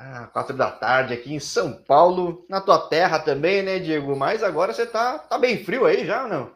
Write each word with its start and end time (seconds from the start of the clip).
Ah, 0.00 0.28
quatro 0.32 0.56
da 0.56 0.70
tarde 0.70 1.12
aqui 1.12 1.34
em 1.34 1.40
São 1.40 1.72
Paulo, 1.72 2.46
na 2.48 2.60
tua 2.60 2.88
terra 2.88 3.18
também, 3.18 3.64
né, 3.64 3.80
Diego? 3.80 4.14
Mas 4.14 4.44
agora 4.44 4.72
você 4.72 4.86
tá, 4.86 5.18
tá 5.18 5.36
bem 5.36 5.64
frio 5.64 5.84
aí 5.84 6.06
já 6.06 6.22
ou 6.22 6.28
não? 6.28 6.54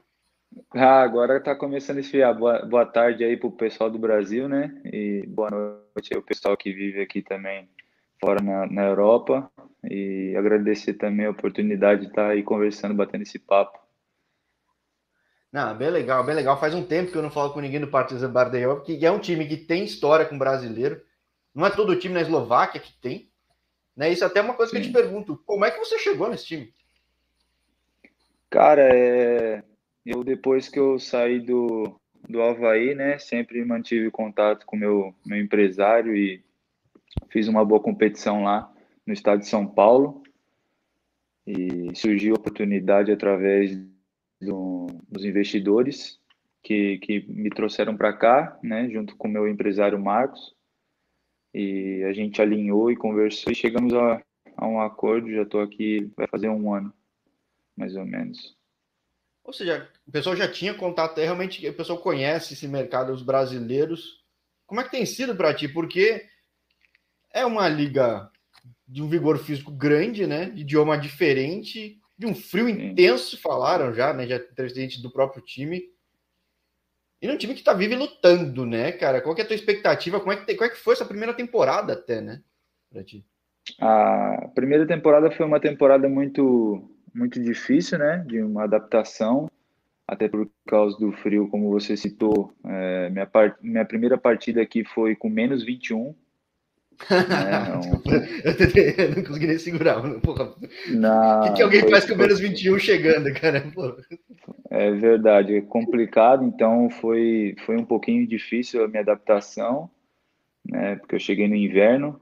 Ah, 0.72 1.02
agora 1.02 1.42
tá 1.42 1.52
começando 1.56 1.96
a 1.96 2.00
esfriar. 2.02 2.32
Boa, 2.38 2.64
boa 2.64 2.86
tarde 2.86 3.24
aí 3.24 3.36
pro 3.36 3.50
pessoal 3.50 3.90
do 3.90 3.98
Brasil, 3.98 4.48
né? 4.48 4.80
E 4.84 5.26
boa 5.26 5.50
noite 5.50 6.14
ao 6.14 6.22
pessoal 6.22 6.56
que 6.56 6.72
vive 6.72 7.02
aqui 7.02 7.20
também 7.20 7.68
fora 8.24 8.40
na, 8.40 8.64
na 8.68 8.84
Europa. 8.84 9.50
E 9.90 10.36
agradecer 10.38 10.94
também 10.94 11.26
a 11.26 11.30
oportunidade 11.30 12.02
de 12.02 12.06
estar 12.06 12.28
aí 12.28 12.44
conversando, 12.44 12.94
batendo 12.94 13.22
esse 13.22 13.40
papo. 13.40 13.76
Não, 15.50 15.76
bem 15.76 15.90
legal, 15.90 16.22
bem 16.22 16.36
legal. 16.36 16.60
Faz 16.60 16.76
um 16.76 16.86
tempo 16.86 17.10
que 17.10 17.18
eu 17.18 17.22
não 17.22 17.30
falo 17.30 17.52
com 17.52 17.60
ninguém 17.60 17.80
do 17.80 17.88
Partizan 17.88 18.30
Bardejov, 18.30 18.84
que 18.84 19.04
é 19.04 19.10
um 19.10 19.18
time 19.18 19.48
que 19.48 19.56
tem 19.56 19.82
história 19.82 20.26
com 20.26 20.38
brasileiro. 20.38 21.02
Não 21.52 21.66
é 21.66 21.70
todo 21.70 21.98
time 21.98 22.14
na 22.14 22.20
Eslováquia 22.20 22.80
que 22.80 22.92
tem. 23.00 23.31
Né? 23.96 24.12
Isso 24.12 24.24
é 24.24 24.26
até 24.26 24.40
uma 24.40 24.54
coisa 24.54 24.70
Sim. 24.70 24.80
que 24.80 24.86
eu 24.86 24.90
te 24.90 24.92
pergunto. 24.92 25.42
Como 25.44 25.64
é 25.64 25.70
que 25.70 25.78
você 25.78 25.98
chegou 25.98 26.28
nesse 26.28 26.46
time? 26.46 26.72
Cara, 28.50 28.82
é... 28.94 29.62
eu 30.04 30.22
depois 30.24 30.68
que 30.68 30.78
eu 30.78 30.98
saí 30.98 31.40
do, 31.40 31.98
do 32.28 32.42
Havaí, 32.42 32.94
né, 32.94 33.18
sempre 33.18 33.64
mantive 33.64 34.10
contato 34.10 34.66
com 34.66 34.76
meu 34.76 35.14
meu 35.24 35.40
empresário 35.40 36.14
e 36.14 36.44
fiz 37.30 37.48
uma 37.48 37.64
boa 37.64 37.80
competição 37.80 38.42
lá 38.42 38.70
no 39.06 39.12
estado 39.12 39.40
de 39.40 39.48
São 39.48 39.66
Paulo. 39.66 40.22
E 41.46 41.90
surgiu 41.96 42.34
a 42.34 42.38
oportunidade 42.38 43.10
através 43.10 43.76
do, 44.40 44.86
dos 45.08 45.24
investidores 45.24 46.20
que, 46.62 46.98
que 46.98 47.26
me 47.28 47.50
trouxeram 47.50 47.96
para 47.96 48.12
cá, 48.12 48.56
né, 48.62 48.88
junto 48.88 49.16
com 49.16 49.26
o 49.26 49.30
meu 49.30 49.48
empresário 49.48 49.98
Marcos 49.98 50.54
e 51.54 52.02
a 52.04 52.12
gente 52.12 52.40
alinhou 52.40 52.90
e 52.90 52.96
conversou 52.96 53.52
e 53.52 53.56
chegamos 53.56 53.92
a, 53.94 54.22
a 54.56 54.66
um 54.66 54.80
acordo. 54.80 55.30
Já 55.30 55.42
estou 55.42 55.60
aqui, 55.60 56.10
vai 56.16 56.26
fazer 56.26 56.48
um 56.48 56.74
ano, 56.74 56.92
mais 57.76 57.94
ou 57.96 58.04
menos. 58.04 58.56
Ou 59.44 59.52
seja, 59.52 59.88
o 60.06 60.12
pessoal 60.12 60.36
já 60.36 60.50
tinha 60.50 60.72
contato, 60.74 61.18
é, 61.18 61.24
realmente 61.24 61.66
o 61.68 61.74
pessoal 61.74 61.98
conhece 61.98 62.54
esse 62.54 62.68
mercado, 62.68 63.12
os 63.12 63.22
brasileiros. 63.22 64.22
Como 64.66 64.80
é 64.80 64.84
que 64.84 64.90
tem 64.90 65.04
sido 65.04 65.34
para 65.34 65.52
ti? 65.52 65.68
Porque 65.68 66.24
é 67.32 67.44
uma 67.44 67.68
liga 67.68 68.30
de 68.86 69.02
um 69.02 69.08
vigor 69.08 69.38
físico 69.38 69.72
grande, 69.72 70.26
né? 70.26 70.50
De 70.50 70.62
idioma 70.62 70.96
diferente, 70.96 71.98
de 72.16 72.26
um 72.26 72.34
frio 72.34 72.66
Sim. 72.66 72.90
intenso, 72.90 73.40
falaram 73.40 73.92
já, 73.92 74.12
né? 74.12 74.26
Já 74.26 74.40
gente 74.68 75.02
do 75.02 75.10
próprio 75.10 75.42
time. 75.42 75.82
E 77.22 77.28
num 77.28 77.36
time 77.36 77.54
que 77.54 77.62
tá 77.62 77.72
vive 77.72 77.94
lutando, 77.94 78.66
né, 78.66 78.90
cara? 78.90 79.20
Qual 79.20 79.36
é 79.38 79.42
a 79.42 79.46
tua 79.46 79.54
expectativa? 79.54 80.18
Como 80.18 80.32
é 80.32 80.36
que, 80.36 80.54
como 80.56 80.66
é 80.66 80.68
que 80.68 80.76
foi 80.76 80.94
essa 80.94 81.04
primeira 81.04 81.32
temporada 81.32 81.92
até, 81.92 82.20
né? 82.20 82.42
Pra 82.90 83.04
ti? 83.04 83.24
A 83.80 84.50
primeira 84.56 84.84
temporada 84.84 85.30
foi 85.30 85.46
uma 85.46 85.60
temporada 85.60 86.08
muito, 86.08 86.90
muito 87.14 87.40
difícil, 87.40 87.96
né? 87.98 88.24
De 88.26 88.42
uma 88.42 88.64
adaptação, 88.64 89.48
até 90.04 90.28
por 90.28 90.50
causa 90.66 90.98
do 90.98 91.12
frio, 91.12 91.48
como 91.48 91.70
você 91.70 91.96
citou. 91.96 92.52
É, 92.66 93.08
minha, 93.10 93.26
part... 93.26 93.56
minha 93.62 93.84
primeira 93.84 94.18
partida 94.18 94.60
aqui 94.60 94.84
foi 94.84 95.14
com 95.14 95.28
menos 95.28 95.62
21, 95.62 96.12
é, 98.44 98.44
eu, 98.48 98.56
tentei, 98.56 98.94
eu, 98.96 99.16
não 99.16 99.24
consegui 99.24 99.46
nem 99.46 99.58
segurar. 99.58 100.00
Porra. 100.20 100.54
O 100.54 101.42
que, 101.44 101.52
que 101.54 101.62
alguém 101.62 101.88
faz 101.88 102.04
com 102.04 102.16
menos 102.16 102.40
21 102.40 102.78
chegando, 102.78 103.32
cara? 103.34 103.60
Porra. 103.74 103.96
É 104.70 104.90
verdade, 104.92 105.56
é 105.56 105.60
complicado, 105.60 106.44
então 106.44 106.88
foi, 106.90 107.54
foi 107.66 107.76
um 107.76 107.84
pouquinho 107.84 108.26
difícil 108.26 108.84
a 108.84 108.88
minha 108.88 109.02
adaptação, 109.02 109.90
né? 110.64 110.96
Porque 110.96 111.14
eu 111.14 111.20
cheguei 111.20 111.48
no 111.48 111.54
inverno, 111.54 112.20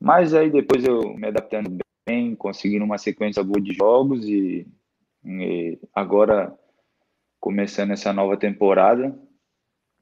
mas 0.00 0.34
aí 0.34 0.50
depois 0.50 0.84
eu 0.84 1.14
me 1.14 1.28
adaptando 1.28 1.78
bem, 2.06 2.34
conseguindo 2.34 2.84
uma 2.84 2.98
sequência 2.98 3.42
boa 3.42 3.60
de 3.60 3.72
jogos 3.72 4.28
e, 4.28 4.66
e 5.24 5.78
agora 5.94 6.52
começando 7.40 7.92
essa 7.92 8.12
nova 8.12 8.36
temporada, 8.36 9.16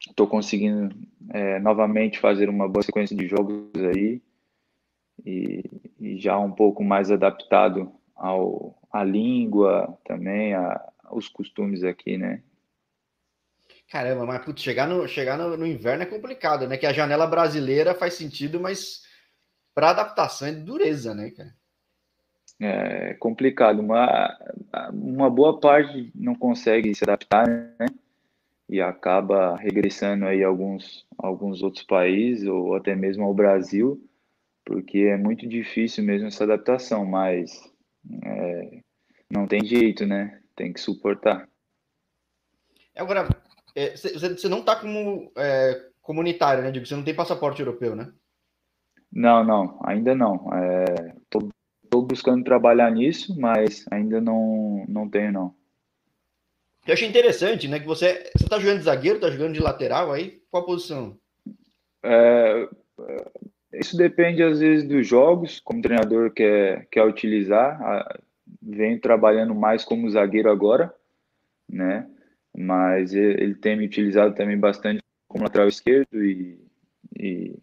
estou 0.00 0.26
conseguindo 0.26 0.94
é, 1.30 1.58
novamente 1.60 2.18
fazer 2.18 2.48
uma 2.48 2.68
boa 2.68 2.82
sequência 2.82 3.16
de 3.16 3.26
jogos 3.26 3.70
aí 3.94 4.22
e, 5.24 5.62
e 6.00 6.18
já 6.18 6.38
um 6.38 6.52
pouco 6.52 6.84
mais 6.84 7.10
adaptado 7.10 7.92
ao 8.14 8.78
à 8.94 9.02
língua 9.02 9.98
também, 10.04 10.54
a, 10.54 10.80
aos 11.02 11.28
costumes 11.28 11.82
aqui, 11.82 12.16
né? 12.16 12.42
Caramba, 13.90 14.24
mas 14.24 14.44
putz, 14.44 14.62
chegar, 14.62 14.86
no, 14.86 15.06
chegar 15.08 15.36
no, 15.36 15.56
no, 15.56 15.66
inverno 15.66 16.04
é 16.04 16.06
complicado, 16.06 16.68
né? 16.68 16.76
Que 16.76 16.86
a 16.86 16.92
janela 16.92 17.26
brasileira 17.26 17.94
faz 17.94 18.14
sentido, 18.14 18.60
mas 18.60 19.02
para 19.74 19.90
adaptação 19.90 20.46
é 20.46 20.52
dureza, 20.52 21.12
né, 21.12 21.30
cara? 21.30 21.54
É 22.60 23.14
complicado. 23.14 23.80
Uma, 23.80 24.38
uma 24.92 25.28
boa 25.28 25.58
parte 25.58 26.12
não 26.14 26.36
consegue 26.36 26.94
se 26.94 27.02
adaptar, 27.02 27.48
né? 27.48 27.86
E 28.68 28.80
acaba 28.80 29.56
regressando 29.56 30.26
aí 30.26 30.42
a 30.42 30.48
alguns, 30.48 31.06
alguns 31.18 31.62
outros 31.62 31.84
países 31.84 32.48
ou 32.48 32.74
até 32.74 32.94
mesmo 32.94 33.24
ao 33.24 33.34
Brasil, 33.34 34.02
porque 34.64 34.98
é 35.00 35.16
muito 35.16 35.46
difícil 35.46 36.02
mesmo 36.04 36.28
essa 36.28 36.44
adaptação, 36.44 37.04
mas 37.04 37.52
é, 38.24 38.80
não 39.30 39.46
tem 39.46 39.64
jeito, 39.64 40.06
né? 40.06 40.40
Tem 40.56 40.72
que 40.72 40.80
suportar. 40.80 41.48
Agora, 42.96 43.28
é, 43.74 43.90
você 43.90 44.48
não 44.48 44.60
está 44.60 44.76
como 44.76 45.30
é, 45.36 45.90
comunitário, 46.00 46.62
né? 46.62 46.70
Digo, 46.70 46.86
você 46.86 46.94
não 46.94 47.04
tem 47.04 47.14
passaporte 47.14 47.60
europeu, 47.60 47.94
né? 47.94 48.12
Não, 49.12 49.44
não, 49.44 49.80
ainda 49.84 50.14
não. 50.14 50.48
Estou 51.22 52.02
é, 52.02 52.06
buscando 52.06 52.44
trabalhar 52.44 52.90
nisso, 52.90 53.38
mas 53.38 53.84
ainda 53.90 54.20
não, 54.20 54.84
não 54.88 55.08
tenho, 55.08 55.32
não. 55.32 55.54
Eu 56.86 56.92
achei 56.94 57.08
interessante, 57.08 57.66
né? 57.66 57.80
Que 57.80 57.86
você. 57.86 58.30
Você 58.36 58.48
tá 58.48 58.58
jogando 58.58 58.78
de 58.78 58.84
zagueiro, 58.84 59.20
tá 59.20 59.30
jogando 59.30 59.54
de 59.54 59.60
lateral 59.60 60.12
aí? 60.12 60.42
Qual 60.50 60.62
a 60.62 60.66
posição? 60.66 61.18
É, 62.02 62.68
isso 63.72 63.96
depende, 63.96 64.42
às 64.42 64.60
vezes, 64.60 64.86
dos 64.86 65.06
jogos, 65.06 65.60
como 65.60 65.78
o 65.78 65.82
treinador 65.82 66.30
quer, 66.30 66.86
quer 66.90 67.04
utilizar. 67.04 67.80
Venho 68.60 69.00
trabalhando 69.00 69.54
mais 69.54 69.84
como 69.84 70.10
zagueiro 70.10 70.50
agora, 70.50 70.94
né? 71.68 72.08
Mas 72.56 73.14
ele 73.14 73.54
tem 73.54 73.76
me 73.76 73.86
utilizado 73.86 74.34
também 74.34 74.58
bastante 74.58 75.02
como 75.26 75.44
lateral 75.44 75.66
esquerdo 75.66 76.22
e, 76.22 76.60
e, 77.18 77.56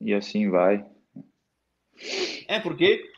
e 0.00 0.14
assim 0.14 0.48
vai. 0.48 0.84
É, 2.46 2.60
porque 2.60 3.10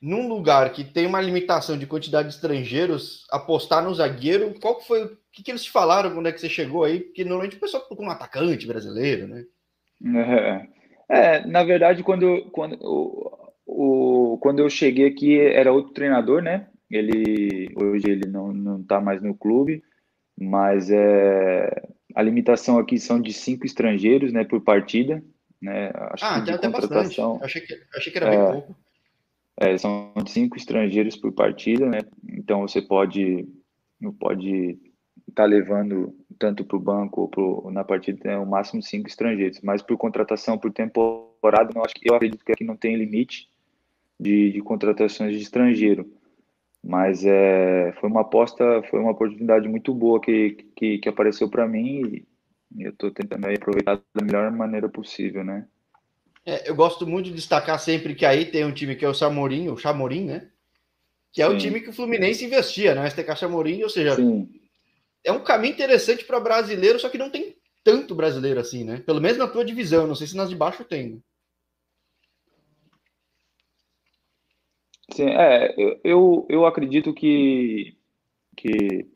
num 0.00 0.28
lugar 0.28 0.72
que 0.72 0.82
tem 0.82 1.06
uma 1.06 1.20
limitação 1.20 1.76
de 1.76 1.86
quantidade 1.86 2.28
de 2.28 2.34
estrangeiros, 2.34 3.26
apostar 3.30 3.84
no 3.84 3.94
zagueiro, 3.94 4.54
qual 4.58 4.76
que 4.76 4.86
foi, 4.86 5.04
o 5.04 5.18
que, 5.30 5.42
que 5.42 5.50
eles 5.50 5.64
te 5.64 5.70
falaram 5.70 6.14
quando 6.14 6.26
é 6.26 6.32
que 6.32 6.40
você 6.40 6.48
chegou 6.48 6.84
aí? 6.84 7.00
Porque 7.00 7.24
normalmente 7.24 7.56
o 7.56 7.60
pessoal 7.60 7.84
procura 7.84 8.08
um 8.08 8.12
atacante 8.12 8.66
brasileiro, 8.66 9.28
né? 9.28 9.44
É, 10.16 10.68
é 11.08 11.46
na 11.46 11.62
verdade, 11.62 12.02
quando, 12.02 12.50
quando, 12.50 12.78
o, 12.80 13.52
o, 13.66 14.38
quando 14.38 14.60
eu 14.60 14.70
cheguei 14.70 15.06
aqui, 15.06 15.38
era 15.38 15.72
outro 15.72 15.92
treinador, 15.92 16.40
né? 16.40 16.66
Ele, 16.90 17.68
hoje 17.76 18.10
ele 18.10 18.26
não, 18.26 18.52
não 18.52 18.82
tá 18.82 19.00
mais 19.00 19.22
no 19.22 19.34
clube, 19.34 19.82
mas 20.36 20.90
é, 20.90 21.70
a 22.14 22.22
limitação 22.22 22.78
aqui 22.78 22.98
são 22.98 23.20
de 23.20 23.32
cinco 23.32 23.66
estrangeiros, 23.66 24.32
né, 24.32 24.44
por 24.44 24.62
partida, 24.62 25.22
né? 25.60 25.92
Acho 25.94 26.24
ah, 26.24 26.40
tem 26.40 26.54
até 26.54 26.68
bastante. 26.68 27.20
Achei 27.42 27.60
que, 27.60 27.78
achei 27.94 28.10
que 28.10 28.18
era 28.18 28.26
é, 28.26 28.30
bem 28.30 28.52
pouco. 28.52 28.76
É, 29.60 29.76
são 29.76 30.14
cinco 30.26 30.56
estrangeiros 30.56 31.16
por 31.16 31.32
partida, 31.32 31.86
né? 31.86 31.98
Então 32.32 32.62
você 32.62 32.80
pode 32.80 33.46
pode 34.18 34.78
estar 35.28 35.42
tá 35.42 35.44
levando 35.44 36.16
tanto 36.38 36.64
para 36.64 36.76
o 36.78 36.80
banco 36.80 37.20
ou 37.20 37.28
pro, 37.28 37.70
na 37.70 37.84
partida 37.84 38.18
né, 38.24 38.38
o 38.38 38.46
máximo 38.46 38.82
cinco 38.82 39.06
estrangeiros. 39.06 39.60
Mas 39.62 39.82
por 39.82 39.98
contratação 39.98 40.56
por 40.56 40.72
temporada, 40.72 41.72
eu 41.74 41.84
acho 41.84 41.94
que 41.94 42.10
eu 42.10 42.14
acredito 42.14 42.42
que 42.42 42.52
aqui 42.52 42.64
não 42.64 42.74
tem 42.74 42.96
limite 42.96 43.50
de, 44.18 44.50
de 44.50 44.62
contratações 44.62 45.36
de 45.36 45.42
estrangeiro. 45.42 46.10
Mas 46.82 47.26
é, 47.26 47.92
foi 48.00 48.08
uma 48.08 48.22
aposta, 48.22 48.82
foi 48.88 48.98
uma 48.98 49.12
oportunidade 49.12 49.68
muito 49.68 49.92
boa 49.92 50.18
que, 50.18 50.52
que, 50.74 50.98
que 50.98 51.08
apareceu 51.10 51.50
para 51.50 51.68
mim 51.68 52.24
e 52.74 52.82
eu 52.82 52.92
estou 52.92 53.10
tentando 53.10 53.46
aproveitar 53.46 54.00
da 54.14 54.24
melhor 54.24 54.50
maneira 54.50 54.88
possível, 54.88 55.44
né? 55.44 55.66
É, 56.44 56.68
eu 56.68 56.74
gosto 56.74 57.06
muito 57.06 57.26
de 57.26 57.34
destacar 57.34 57.78
sempre 57.78 58.14
que 58.14 58.24
aí 58.24 58.46
tem 58.46 58.64
um 58.64 58.72
time 58.72 58.96
que 58.96 59.04
é 59.04 59.08
o 59.08 59.14
Samorim, 59.14 59.68
o 59.68 59.76
Chamorim, 59.76 60.24
né? 60.24 60.50
Que 61.32 61.42
é 61.42 61.48
Sim. 61.48 61.54
o 61.54 61.58
time 61.58 61.80
que 61.80 61.90
o 61.90 61.92
Fluminense 61.92 62.44
investia, 62.44 62.94
né? 62.94 63.08
STK 63.08 63.36
Chamorim, 63.36 63.82
ou 63.82 63.90
seja, 63.90 64.16
Sim. 64.16 64.48
é 65.24 65.30
um 65.30 65.44
caminho 65.44 65.74
interessante 65.74 66.24
para 66.24 66.40
brasileiro, 66.40 66.98
só 66.98 67.08
que 67.08 67.18
não 67.18 67.30
tem 67.30 67.56
tanto 67.84 68.14
brasileiro 68.14 68.58
assim, 68.58 68.84
né? 68.84 69.02
Pelo 69.04 69.20
menos 69.20 69.38
na 69.38 69.46
tua 69.46 69.64
divisão, 69.64 70.06
não 70.06 70.14
sei 70.14 70.26
se 70.26 70.36
nas 70.36 70.48
de 70.48 70.56
baixo 70.56 70.84
tem. 70.84 71.10
Né? 71.10 71.18
Sim, 75.12 75.28
é, 75.30 75.74
eu, 76.04 76.46
eu 76.48 76.66
acredito 76.66 77.12
que, 77.12 77.96
que 78.56 79.06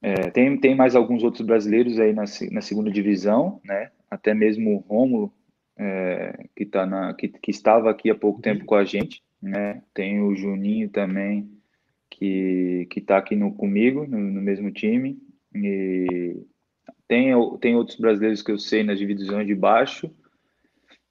é, 0.00 0.30
tem, 0.30 0.58
tem 0.58 0.74
mais 0.74 0.94
alguns 0.94 1.22
outros 1.22 1.44
brasileiros 1.44 1.98
aí 1.98 2.12
na, 2.12 2.24
na 2.50 2.60
segunda 2.60 2.90
divisão, 2.90 3.60
né? 3.64 3.90
Até 4.10 4.34
mesmo 4.34 4.76
o 4.76 4.78
Rômulo 4.78 5.32
é, 5.76 6.48
que, 6.54 6.66
tá 6.66 6.86
na, 6.86 7.14
que, 7.14 7.28
que 7.28 7.50
estava 7.50 7.90
aqui 7.90 8.10
há 8.10 8.14
pouco 8.14 8.40
tempo 8.40 8.64
com 8.64 8.74
a 8.74 8.84
gente, 8.84 9.22
né? 9.40 9.82
Tem 9.94 10.20
o 10.20 10.34
Juninho 10.34 10.88
também, 10.88 11.50
que 12.10 12.88
está 12.96 13.18
aqui 13.18 13.34
no, 13.34 13.52
comigo, 13.52 14.06
no, 14.06 14.18
no, 14.18 14.40
mesmo 14.40 14.70
time. 14.70 15.18
E 15.54 16.36
tem, 17.08 17.32
tem 17.60 17.74
outros 17.74 17.98
brasileiros 17.98 18.42
que 18.42 18.52
eu 18.52 18.58
sei 18.58 18.82
nas 18.82 18.98
divisões 18.98 19.46
de 19.46 19.54
baixo 19.54 20.10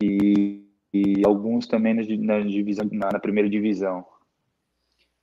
e, 0.02 0.64
e 0.94 1.25
alguns 1.25 1.68
também 1.68 1.94
na, 1.94 2.04
na 2.38 2.40
divisão, 2.48 2.90
na, 2.92 3.12
na, 3.12 3.19
primeira 3.19 3.50
divisão. 3.50 4.06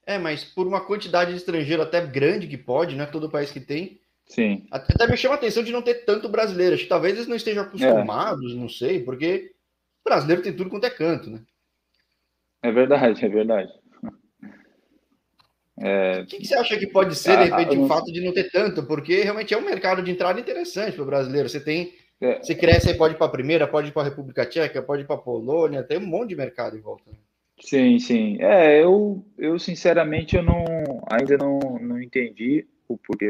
É, 0.06 0.18
mas 0.18 0.44
por 0.44 0.66
uma 0.66 0.84
quantidade 0.84 1.30
de 1.30 1.36
estrangeiro 1.36 1.82
até 1.82 2.04
grande 2.06 2.46
que 2.46 2.56
pode, 2.56 2.96
não 2.96 3.04
é 3.04 3.06
todo 3.06 3.30
país 3.30 3.50
que 3.50 3.60
tem. 3.60 4.00
Sim. 4.28 4.66
Até 4.70 5.06
me 5.06 5.16
chama 5.16 5.34
a 5.34 5.38
atenção 5.38 5.62
de 5.62 5.72
não 5.72 5.80
ter 5.80 6.04
tanto 6.04 6.28
brasileiro. 6.28 6.74
Acho 6.74 6.84
que 6.84 6.88
talvez 6.88 7.14
eles 7.14 7.26
não 7.26 7.36
estejam 7.36 7.64
acostumados, 7.64 8.52
é. 8.52 8.54
não 8.54 8.68
sei, 8.68 9.02
porque 9.02 9.52
brasileiro 10.04 10.42
tem 10.42 10.52
tudo 10.52 10.70
quanto 10.70 10.84
é 10.84 10.90
canto, 10.90 11.30
né? 11.30 11.40
É 12.62 12.70
verdade, 12.70 13.24
é 13.24 13.28
verdade. 13.28 13.72
É... 15.80 16.20
O 16.20 16.26
que, 16.26 16.38
que, 16.38 16.46
você 16.46 16.54
acha 16.54 16.76
que 16.76 16.88
pode 16.88 17.14
ser, 17.14 17.36
de 17.36 17.52
ah, 17.52 17.56
repente, 17.56 17.78
o 17.78 17.86
fato 17.86 18.12
de 18.12 18.20
não 18.20 18.32
ter 18.32 18.50
tanto? 18.50 18.84
Porque 18.84 19.22
realmente 19.22 19.54
é 19.54 19.56
um 19.56 19.64
mercado 19.64 20.02
de 20.02 20.10
entrada 20.10 20.40
interessante 20.40 20.94
para 20.94 21.02
o 21.02 21.06
brasileiro. 21.06 21.48
Você 21.48 21.60
tem. 21.60 21.94
É. 22.20 22.38
Você 22.38 22.54
cresce 22.54 22.90
aí, 22.90 22.96
pode 22.96 23.14
ir 23.14 23.16
para 23.16 23.28
a 23.28 23.30
primeira, 23.30 23.68
pode 23.68 23.88
ir 23.88 23.92
para 23.92 24.02
a 24.02 24.04
República 24.06 24.44
Tcheca, 24.44 24.82
pode 24.82 25.02
ir 25.02 25.06
para 25.06 25.14
a 25.14 25.20
Polônia, 25.20 25.84
tem 25.84 25.98
um 25.98 26.06
monte 26.06 26.30
de 26.30 26.36
mercado 26.36 26.76
em 26.76 26.80
volta. 26.80 27.04
Né? 27.08 27.16
Sim, 27.60 27.98
sim. 28.00 28.38
É, 28.40 28.82
eu, 28.82 29.24
eu 29.38 29.56
sinceramente 29.58 30.36
eu 30.36 30.42
não 30.42 30.64
ainda 31.08 31.36
não, 31.38 31.60
não 31.80 32.02
entendi 32.02 32.66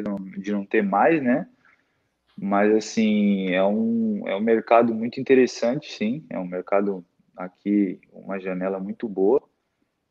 não, 0.05 0.17
de 0.17 0.53
não 0.53 0.65
ter 0.65 0.83
mais, 0.83 1.23
né? 1.23 1.49
Mas 2.41 2.73
assim, 2.75 3.51
é 3.51 3.65
um, 3.65 4.27
é 4.29 4.37
um 4.37 4.41
mercado 4.41 4.95
muito 4.95 5.21
interessante, 5.21 5.93
sim. 5.93 6.25
É 6.31 6.39
um 6.39 6.47
mercado 6.47 7.05
aqui, 7.37 8.01
uma 8.13 8.39
janela 8.39 8.79
muito 8.79 9.09
boa. 9.09 9.43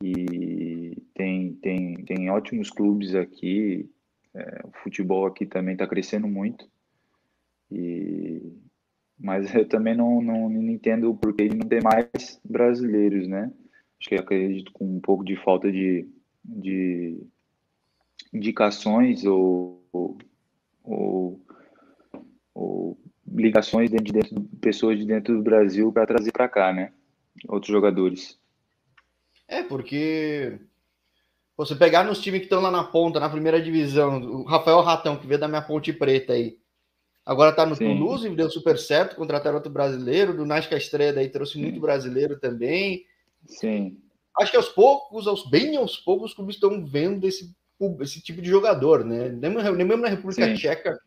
E 0.04 1.02
tem, 1.14 1.54
tem, 1.56 1.96
tem 2.06 2.30
ótimos 2.30 2.70
clubes 2.70 3.16
aqui. 3.16 3.90
É, 4.34 4.62
o 4.66 4.72
futebol 4.84 5.26
aqui 5.26 5.46
também 5.46 5.74
está 5.74 5.88
crescendo 5.88 6.28
muito. 6.28 6.70
E, 7.72 8.42
mas 9.18 9.54
eu 9.56 9.68
também 9.68 9.96
não, 9.96 10.22
não, 10.22 10.50
não 10.50 10.70
entendo 10.70 11.10
o 11.10 11.18
porquê 11.18 11.48
de 11.48 11.58
não 11.58 11.68
ter 11.68 11.82
mais 11.82 12.40
brasileiros, 12.44 13.28
né? 13.28 13.52
Acho 14.00 14.10
que 14.10 14.16
acredito 14.16 14.72
com 14.72 14.86
um 14.86 15.00
pouco 15.00 15.24
de 15.24 15.36
falta 15.38 15.72
de, 15.72 16.08
de 16.44 17.26
indicações 18.34 19.24
ou, 19.26 19.84
ou, 19.92 20.18
ou, 20.84 21.42
ou 22.54 22.98
ligações 23.28 23.90
dentro 23.90 24.06
de 24.06 24.14
dentro, 24.14 24.42
pessoas 24.62 24.98
de 24.98 25.06
dentro 25.06 25.36
do 25.36 25.44
Brasil 25.44 25.92
para 25.92 26.08
trazer 26.08 26.32
para 26.32 26.48
cá, 26.48 26.74
né? 26.74 26.92
Outros 27.48 27.72
jogadores. 27.72 28.40
É, 29.48 29.64
porque 29.64 30.60
você 31.56 31.76
pegar 31.76 32.04
nos 32.04 32.20
times 32.20 32.42
que 32.42 32.46
estão 32.46 32.62
lá 32.62 32.70
na 32.70 32.84
ponta, 32.84 33.20
na 33.20 33.30
primeira 33.30 33.62
divisão, 33.62 34.22
o 34.22 34.44
Rafael 34.44 34.82
Ratão, 34.82 35.18
que 35.18 35.26
veio 35.26 35.40
da 35.40 35.48
minha 35.48 35.62
ponte 35.62 35.94
preta 35.94 36.34
aí, 36.34 36.60
agora 37.26 37.52
tá 37.52 37.66
no 37.66 37.76
Sim. 37.76 37.86
Toulouse, 37.86 38.30
deu 38.36 38.50
super 38.50 38.78
certo, 38.78 39.16
contrataram 39.16 39.56
outro 39.56 39.72
brasileiro, 39.72 40.36
do 40.36 40.46
Nasca 40.46 40.78
Estrela 40.78 41.20
aí 41.20 41.30
trouxe 41.30 41.54
Sim. 41.54 41.62
muito 41.62 41.80
brasileiro 41.80 42.40
também. 42.40 43.06
Sim. 43.48 43.98
Acho 44.40 44.52
que 44.52 44.58
aos 44.58 44.70
poucos, 44.70 45.26
aos 45.26 45.50
bem 45.50 45.78
aos 45.78 45.98
poucos, 45.98 46.32
os 46.32 46.36
clubes 46.36 46.56
estão 46.56 46.86
vendo 46.86 47.28
esse, 47.28 47.56
esse 48.02 48.22
tipo 48.22 48.42
de 48.42 48.50
jogador, 48.50 49.04
né? 49.06 49.30
Nem, 49.30 49.52
mesmo 49.52 49.98
na 49.98 50.10
República 50.10 50.46
Sim. 50.46 50.54
Tcheca, 50.54 50.98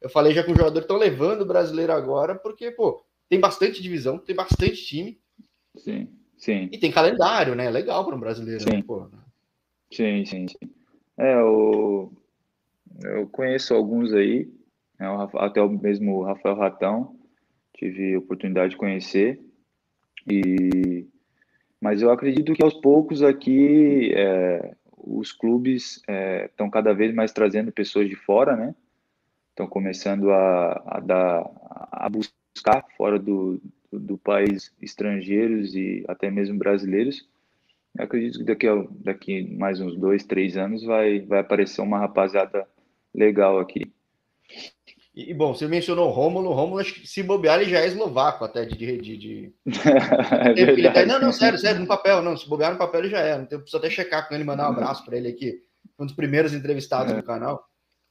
eu 0.00 0.08
falei 0.08 0.32
já 0.32 0.42
com 0.42 0.52
o 0.52 0.56
jogador 0.56 0.80
estão 0.80 0.96
levando 0.96 1.42
o 1.42 1.46
brasileiro 1.46 1.92
agora, 1.92 2.34
porque, 2.34 2.70
pô, 2.70 3.04
tem 3.28 3.38
bastante 3.38 3.82
divisão, 3.82 4.18
tem 4.18 4.34
bastante 4.34 4.84
time. 4.84 5.20
Sim. 5.76 6.08
Sim. 6.36 6.68
E 6.72 6.78
tem 6.78 6.90
calendário, 6.90 7.54
né? 7.54 7.68
Legal 7.70 8.04
para 8.04 8.16
um 8.16 8.20
brasileiro, 8.20 8.62
sim. 8.62 8.76
Né, 8.76 8.82
pô? 8.86 9.08
Sim, 9.92 10.24
sim, 10.24 10.48
sim. 10.48 10.70
É, 11.18 11.34
eu, 11.34 12.10
eu 13.02 13.28
conheço 13.28 13.74
alguns 13.74 14.12
aí, 14.14 14.50
né, 14.98 15.06
até 15.34 15.60
o 15.60 15.68
mesmo 15.68 16.22
Rafael 16.22 16.56
Ratão, 16.56 17.14
tive 17.76 18.16
oportunidade 18.16 18.70
de 18.70 18.78
conhecer. 18.78 19.38
E, 20.30 21.06
mas 21.78 22.00
eu 22.00 22.10
acredito 22.10 22.54
que 22.54 22.64
aos 22.64 22.74
poucos 22.74 23.22
aqui 23.22 24.12
é, 24.14 24.74
os 25.04 25.32
clubes 25.32 26.02
estão 26.48 26.66
é, 26.66 26.70
cada 26.70 26.92
vez 26.92 27.14
mais 27.14 27.32
trazendo 27.32 27.72
pessoas 27.72 28.08
de 28.08 28.16
fora, 28.16 28.56
né? 28.56 28.74
Estão 29.50 29.66
começando 29.66 30.30
a, 30.30 30.82
a, 30.86 31.00
dar, 31.00 31.50
a 31.92 32.08
buscar 32.08 32.84
fora 32.96 33.18
do, 33.18 33.60
do 33.92 34.16
país 34.16 34.72
estrangeiros 34.80 35.74
e 35.74 36.04
até 36.08 36.30
mesmo 36.30 36.58
brasileiros. 36.58 37.28
Eu 37.96 38.04
acredito 38.04 38.38
que 38.38 38.44
daqui, 38.44 38.68
a, 38.68 38.84
daqui 38.90 39.56
mais 39.56 39.80
uns 39.80 39.96
dois, 39.96 40.24
três 40.24 40.56
anos 40.56 40.82
vai, 40.84 41.20
vai 41.20 41.40
aparecer 41.40 41.80
uma 41.80 41.98
rapaziada 41.98 42.66
legal 43.14 43.58
aqui. 43.58 43.92
E, 45.14 45.34
bom, 45.34 45.52
você 45.52 45.66
mencionou 45.66 46.08
o 46.08 46.12
Rômulo. 46.12 46.52
Rômulo, 46.52 46.84
se 46.84 47.22
bobear, 47.22 47.60
ele 47.60 47.70
já 47.70 47.80
é 47.80 47.86
eslovaco 47.86 48.44
até 48.44 48.64
de. 48.64 48.76
de, 48.98 49.16
de... 49.16 49.54
é 50.86 50.92
tá... 50.92 51.04
Não, 51.04 51.20
não, 51.20 51.32
sério, 51.32 51.58
sério, 51.58 51.80
no 51.80 51.86
papel, 51.86 52.22
não. 52.22 52.36
Se 52.36 52.48
bobear 52.48 52.72
no 52.72 52.78
papel, 52.78 53.00
ele 53.00 53.10
já 53.10 53.18
é. 53.18 53.36
Não 53.36 53.44
tem, 53.44 53.58
preciso 53.58 53.78
até 53.78 53.90
checar 53.90 54.28
com 54.28 54.34
ele, 54.34 54.44
mandar 54.44 54.68
um 54.68 54.72
abraço 54.72 55.04
para 55.04 55.16
ele 55.16 55.28
aqui. 55.28 55.58
Um 55.98 56.06
dos 56.06 56.14
primeiros 56.14 56.54
entrevistados 56.54 57.12
é. 57.12 57.16
no 57.16 57.22
canal. 57.22 57.60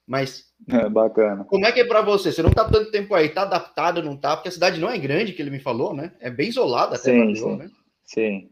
Mas. 0.05 0.45
É 0.67 0.89
bacana. 0.89 1.45
Como 1.45 1.65
é 1.65 1.71
que 1.71 1.79
é 1.79 1.85
para 1.85 2.01
você? 2.01 2.33
Você 2.33 2.43
não 2.43 2.51
tá 2.51 2.65
tanto 2.65 2.91
tempo 2.91 3.15
aí, 3.15 3.29
tá 3.29 3.43
adaptado, 3.43 4.03
não 4.03 4.17
tá? 4.17 4.35
Porque 4.35 4.49
a 4.49 4.51
cidade 4.51 4.81
não 4.81 4.89
é 4.89 4.97
grande, 4.97 5.31
que 5.31 5.41
ele 5.41 5.51
me 5.51 5.59
falou, 5.59 5.93
né? 5.93 6.11
É 6.19 6.29
bem 6.29 6.49
isolada 6.49 6.95
até 6.95 7.11
sim, 7.11 7.35
sim. 7.35 7.55
né? 7.55 7.69
Sim. 8.03 8.49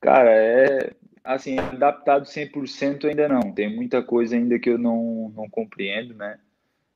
Cara, 0.00 0.30
é 0.30 0.92
assim, 1.24 1.58
adaptado 1.58 2.26
100% 2.26 3.06
ainda 3.06 3.28
não. 3.28 3.52
Tem 3.52 3.74
muita 3.74 4.02
coisa 4.02 4.36
ainda 4.36 4.58
que 4.58 4.68
eu 4.68 4.78
não, 4.78 5.32
não 5.34 5.48
compreendo, 5.48 6.14
né? 6.14 6.38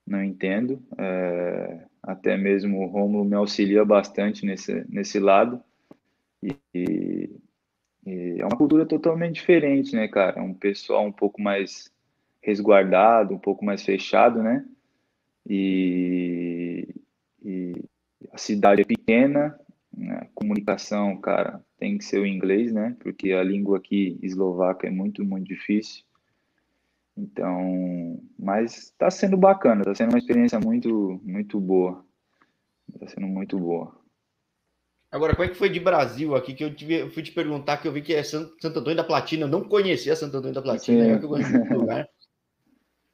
Não 0.06 0.22
entendo. 0.22 0.82
É, 0.98 1.86
até 2.02 2.36
mesmo 2.36 2.80
o 2.80 2.86
Romulo 2.86 3.24
me 3.24 3.34
auxilia 3.34 3.84
bastante 3.84 4.44
nesse, 4.44 4.84
nesse 4.88 5.18
lado. 5.18 5.62
E, 6.42 6.56
e, 6.74 7.30
é 8.38 8.44
uma 8.44 8.56
cultura 8.56 8.84
totalmente 8.84 9.36
diferente, 9.36 9.96
né, 9.96 10.06
cara? 10.08 10.42
Um 10.42 10.52
pessoal 10.52 11.06
um 11.06 11.12
pouco 11.12 11.40
mais 11.40 11.90
resguardado, 12.42 13.34
um 13.34 13.38
pouco 13.38 13.64
mais 13.64 13.82
fechado, 13.82 14.42
né? 14.42 14.64
E, 15.48 16.86
e 17.42 17.72
a 18.30 18.36
cidade 18.36 18.82
é 18.82 18.84
pequena, 18.84 19.58
né? 19.96 20.28
comunicação, 20.34 21.16
cara, 21.18 21.64
tem 21.78 21.96
que 21.96 22.04
ser 22.04 22.18
o 22.18 22.26
inglês, 22.26 22.72
né? 22.72 22.96
Porque 23.00 23.32
a 23.32 23.42
língua 23.42 23.78
aqui 23.78 24.18
eslovaca 24.22 24.86
é 24.86 24.90
muito, 24.90 25.24
muito 25.24 25.46
difícil. 25.46 26.04
Então, 27.16 28.20
mas 28.38 28.76
está 28.76 29.10
sendo 29.10 29.36
bacana, 29.36 29.82
está 29.82 29.94
sendo 29.94 30.10
uma 30.10 30.18
experiência 30.18 30.58
muito, 30.58 31.20
muito 31.22 31.60
boa. 31.60 32.04
Está 32.92 33.08
sendo 33.08 33.26
muito 33.26 33.58
boa. 33.58 33.96
Agora, 35.10 35.34
como 35.36 35.46
é 35.46 35.48
que 35.48 35.56
foi 35.56 35.68
de 35.68 35.78
Brasil 35.78 36.34
aqui? 36.34 36.54
Que 36.54 36.64
eu, 36.64 36.74
tive, 36.74 36.94
eu 36.94 37.10
fui 37.10 37.22
te 37.22 37.30
perguntar, 37.30 37.76
que 37.76 37.86
eu 37.86 37.92
vi 37.92 38.02
que 38.02 38.12
é 38.12 38.22
Santo, 38.24 38.52
Antônio 38.64 38.96
da 38.96 39.04
Platina. 39.04 39.44
Eu 39.44 39.48
não 39.48 39.62
conhecia 39.62 40.16
Santo 40.16 40.36
Antônio 40.36 40.54
da 40.54 40.62
Platina, 40.62 41.06
é 41.06 41.18
que 41.18 41.24
eu 41.24 41.28
conheci 41.28 41.52
lugar. 41.72 42.08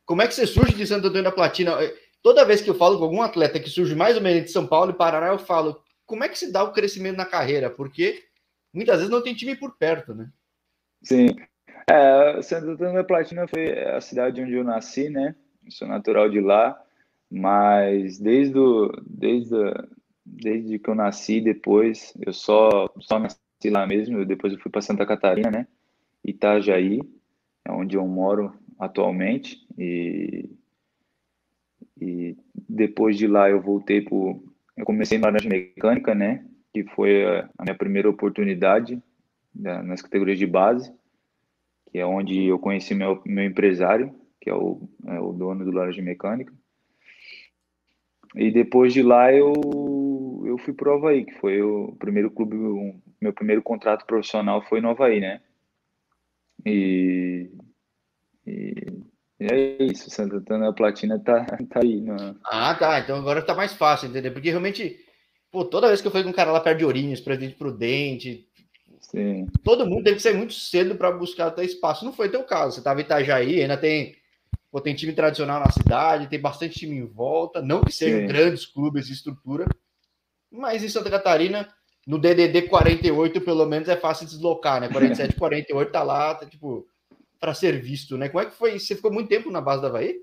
Como 0.07 0.23
é 0.23 0.27
que 0.27 0.35
você 0.35 0.47
surge 0.47 0.75
de 0.75 0.87
Santo 0.87 1.09
Antônio 1.09 1.25
da 1.25 1.33
Platina? 1.33 1.77
Toda 2.23 2.45
vez 2.45 2.63
que 2.63 2.71
eu 2.71 2.75
falo 2.75 2.97
com 2.99 3.05
algum 3.05 3.21
atleta 3.21 3.61
que 3.61 3.69
surge 3.69 3.95
mais 3.95 4.17
ou 4.17 4.23
menos 4.23 4.45
de 4.45 4.51
São 4.51 4.67
Paulo 4.67 4.93
e 4.93 4.97
Paraná, 4.97 5.29
eu 5.29 5.39
falo, 5.39 5.79
como 6.07 6.25
é 6.25 6.29
que 6.29 6.39
se 6.39 6.51
dá 6.51 6.65
o 6.65 6.73
crescimento 6.73 7.19
na 7.19 7.27
carreira? 7.27 7.69
Porque 7.69 8.25
muitas 8.73 8.97
vezes 8.97 9.11
não 9.11 9.23
tem 9.23 9.35
time 9.35 9.55
por 9.55 9.77
perto, 9.77 10.15
né? 10.15 10.31
Sim. 11.03 11.37
É, 11.91 12.41
Santo 12.43 12.71
Antônio 12.71 12.95
da 12.95 13.03
Platina 13.03 13.49
foi 13.49 13.77
a 13.81 14.01
cidade 14.01 14.41
onde 14.41 14.53
eu 14.53 14.63
nasci, 14.63 15.11
né? 15.11 15.35
Eu 15.65 15.73
sou 15.73 15.89
natural 15.89 16.31
de 16.31 16.41
lá, 16.41 16.81
mas 17.29 18.21
desde, 18.21 18.57
o, 18.57 18.93
desde, 19.05 19.57
desde 20.25 20.79
que 20.79 20.89
eu 20.89 20.95
nasci, 20.95 21.41
depois, 21.41 22.15
eu 22.25 22.33
só, 22.33 22.89
só 23.01 23.19
nasci 23.19 23.41
lá 23.71 23.89
mesmo, 23.89 24.25
depois 24.25 24.53
eu 24.53 24.61
fui 24.61 24.71
para 24.71 24.81
Santa 24.81 25.05
Catarina, 25.05 25.51
né? 25.51 25.67
Itajaí, 26.25 27.01
é 27.65 27.73
onde 27.73 27.97
eu 27.97 28.07
moro 28.07 28.55
atualmente. 28.79 29.67
E, 29.77 30.49
e 32.01 32.37
depois 32.69 33.19
de 33.19 33.27
lá 33.27 33.51
eu 33.51 33.61
voltei 33.61 34.01
para 34.01 34.17
eu 34.77 34.87
comecei 34.87 35.19
na 35.19 35.31
de 35.33 35.49
mecânica, 35.49 36.15
né, 36.15 36.45
que 36.73 36.85
foi 36.85 37.27
a, 37.27 37.51
minha 37.65 37.77
primeira 37.77 38.09
oportunidade 38.09 39.03
né, 39.55 39.83
nas 39.83 40.01
categorias 40.01 40.39
de 40.39 40.47
base, 40.47 40.91
que 41.91 41.99
é 41.99 42.07
onde 42.07 42.45
eu 42.45 42.59
conheci 42.59 42.95
meu, 42.95 43.21
meu 43.25 43.45
empresário, 43.45 44.15
que 44.41 44.49
é 44.49 44.55
o, 44.55 44.89
é 45.07 45.19
o 45.21 45.33
dono 45.33 45.65
do 45.65 45.71
Laranja 45.71 46.03
Mecânica. 46.03 46.53
E 48.35 48.51
depois 48.51 48.93
de 48.93 49.03
lá 49.03 49.33
eu, 49.33 49.53
eu 50.47 50.57
fui 50.59 50.73
para 50.73 50.91
o 50.91 50.95
Havaí, 50.95 51.25
que 51.25 51.35
foi 51.35 51.61
o 51.61 51.97
primeiro 51.99 52.31
clube, 52.31 52.57
o 52.57 52.95
meu 53.21 53.33
primeiro 53.33 53.63
contrato 53.63 54.07
profissional 54.07 54.63
foi 54.63 54.81
no 54.81 54.91
Havaí, 54.91 55.21
né? 55.21 55.41
E 56.65 57.51
e, 58.47 58.75
e 59.41 59.47
é 59.47 59.83
isso, 59.85 60.11
Santa 60.11 60.41
da 60.41 60.73
Platina 60.73 61.19
tá, 61.19 61.45
tá 61.45 61.81
aí. 61.83 62.01
No... 62.01 62.15
Ah, 62.45 62.75
tá. 62.75 63.01
Então 63.01 63.17
agora 63.17 63.45
tá 63.45 63.55
mais 63.55 63.75
fácil, 63.75 64.09
entendeu? 64.09 64.33
Porque 64.33 64.51
realmente 64.51 64.99
Pô, 65.51 65.65
toda 65.65 65.89
vez 65.89 66.01
que 66.01 66.07
eu 66.07 66.13
fui 66.13 66.23
com 66.23 66.31
um 66.31 66.33
cara 66.33 66.53
lá 66.53 66.61
perto 66.61 66.79
de 66.79 66.85
Ourinhos, 66.85 67.21
Presidente 67.21 67.57
Prudente, 67.57 68.47
Sim. 69.01 69.47
todo 69.65 69.87
mundo 69.87 70.05
teve 70.05 70.17
que 70.17 70.23
sair 70.23 70.37
muito 70.37 70.53
cedo 70.53 70.95
para 70.95 71.11
buscar 71.11 71.49
até 71.49 71.65
espaço. 71.65 72.05
Não 72.05 72.13
foi 72.13 72.29
teu 72.29 72.45
caso. 72.45 72.75
Você 72.75 72.81
estava 72.81 73.01
em 73.01 73.05
Itajaí, 73.05 73.61
ainda 73.61 73.77
tem, 73.77 74.15
pô, 74.71 74.81
tem 74.81 74.95
time 74.95 75.13
tradicional 75.13 75.59
na 75.59 75.71
cidade, 75.71 76.29
tem 76.29 76.41
bastante 76.41 76.79
time 76.79 76.97
em 76.97 77.07
volta. 77.07 77.61
Não 77.61 77.83
que 77.83 77.93
sejam 77.93 78.21
Sim. 78.21 78.27
grandes 78.27 78.67
clubes 78.67 79.07
de 79.07 79.15
estrutura, 79.15 79.67
mas 80.51 80.85
em 80.85 80.89
Santa 80.89 81.11
Catarina, 81.11 81.69
no 82.07 82.19
DDD 82.19 82.63
48, 82.63 83.41
pelo 83.41 83.67
menos 83.67 83.89
é 83.89 83.97
fácil 83.97 84.27
deslocar, 84.27 84.81
né? 84.81 84.89
47, 84.89 85.37
48 85.37 85.91
tá 85.93 86.03
lá, 86.03 86.35
tá, 86.35 86.47
tipo, 86.47 86.87
para 87.39 87.55
ser 87.55 87.81
visto, 87.81 88.17
né? 88.17 88.29
Como 88.29 88.43
é 88.43 88.47
que 88.47 88.57
foi? 88.57 88.79
Você 88.79 88.95
ficou 88.95 89.13
muito 89.13 89.29
tempo 89.29 89.51
na 89.51 89.61
base 89.61 89.83
da 89.83 89.89
Havaí? 89.89 90.21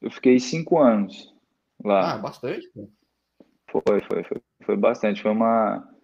Eu 0.00 0.10
fiquei 0.10 0.38
cinco 0.38 0.78
anos 0.78 1.34
lá. 1.82 2.14
Ah, 2.14 2.18
bastante. 2.18 2.70
Foi, 3.70 4.00
foi, 4.08 4.24
foi, 4.24 4.42
foi 4.64 4.76
bastante. 4.76 5.22
Foi 5.22 5.30
uma 5.30 5.95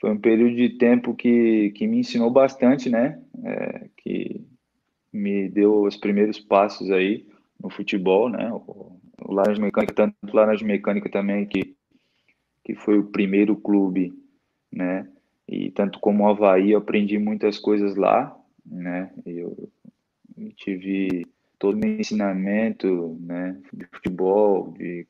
foi 0.00 0.10
um 0.10 0.18
período 0.18 0.56
de 0.56 0.70
tempo 0.70 1.14
que, 1.14 1.70
que 1.72 1.86
me 1.86 1.98
ensinou 1.98 2.30
bastante, 2.30 2.88
né? 2.88 3.20
É, 3.44 3.88
que 3.98 4.46
me 5.12 5.48
deu 5.48 5.82
os 5.82 5.96
primeiros 5.96 6.40
passos 6.40 6.90
aí 6.90 7.26
no 7.62 7.68
futebol, 7.68 8.30
né? 8.30 8.50
O, 8.50 8.98
o 9.22 9.32
Laranja 9.32 9.60
Mecânica, 9.60 9.92
tanto 9.92 10.16
o 10.22 10.34
Laranja 10.34 10.64
Mecânica 10.64 11.10
também, 11.10 11.46
que, 11.46 11.76
que 12.64 12.74
foi 12.74 12.98
o 12.98 13.10
primeiro 13.10 13.54
clube, 13.54 14.12
né? 14.72 15.06
E 15.46 15.70
tanto 15.72 16.00
como 16.00 16.24
o 16.24 16.28
Havaí, 16.28 16.70
eu 16.70 16.78
aprendi 16.78 17.18
muitas 17.18 17.58
coisas 17.58 17.94
lá, 17.94 18.34
né? 18.64 19.12
Eu, 19.26 19.68
eu 20.38 20.52
tive 20.56 21.26
todo 21.58 21.78
o 21.78 21.86
ensinamento, 21.86 23.18
né? 23.20 23.60
De 23.70 23.84
futebol, 23.86 24.72
de 24.72 25.06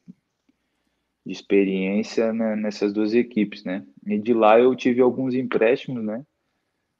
de 1.31 1.37
experiência 1.37 2.33
né, 2.33 2.57
nessas 2.57 2.93
duas 2.93 3.15
equipes, 3.15 3.63
né? 3.63 3.87
E 4.05 4.19
de 4.19 4.35
lá 4.35 4.59
eu 4.59 4.75
tive 4.75 5.01
alguns 5.01 5.33
empréstimos, 5.33 6.03
né? 6.05 6.27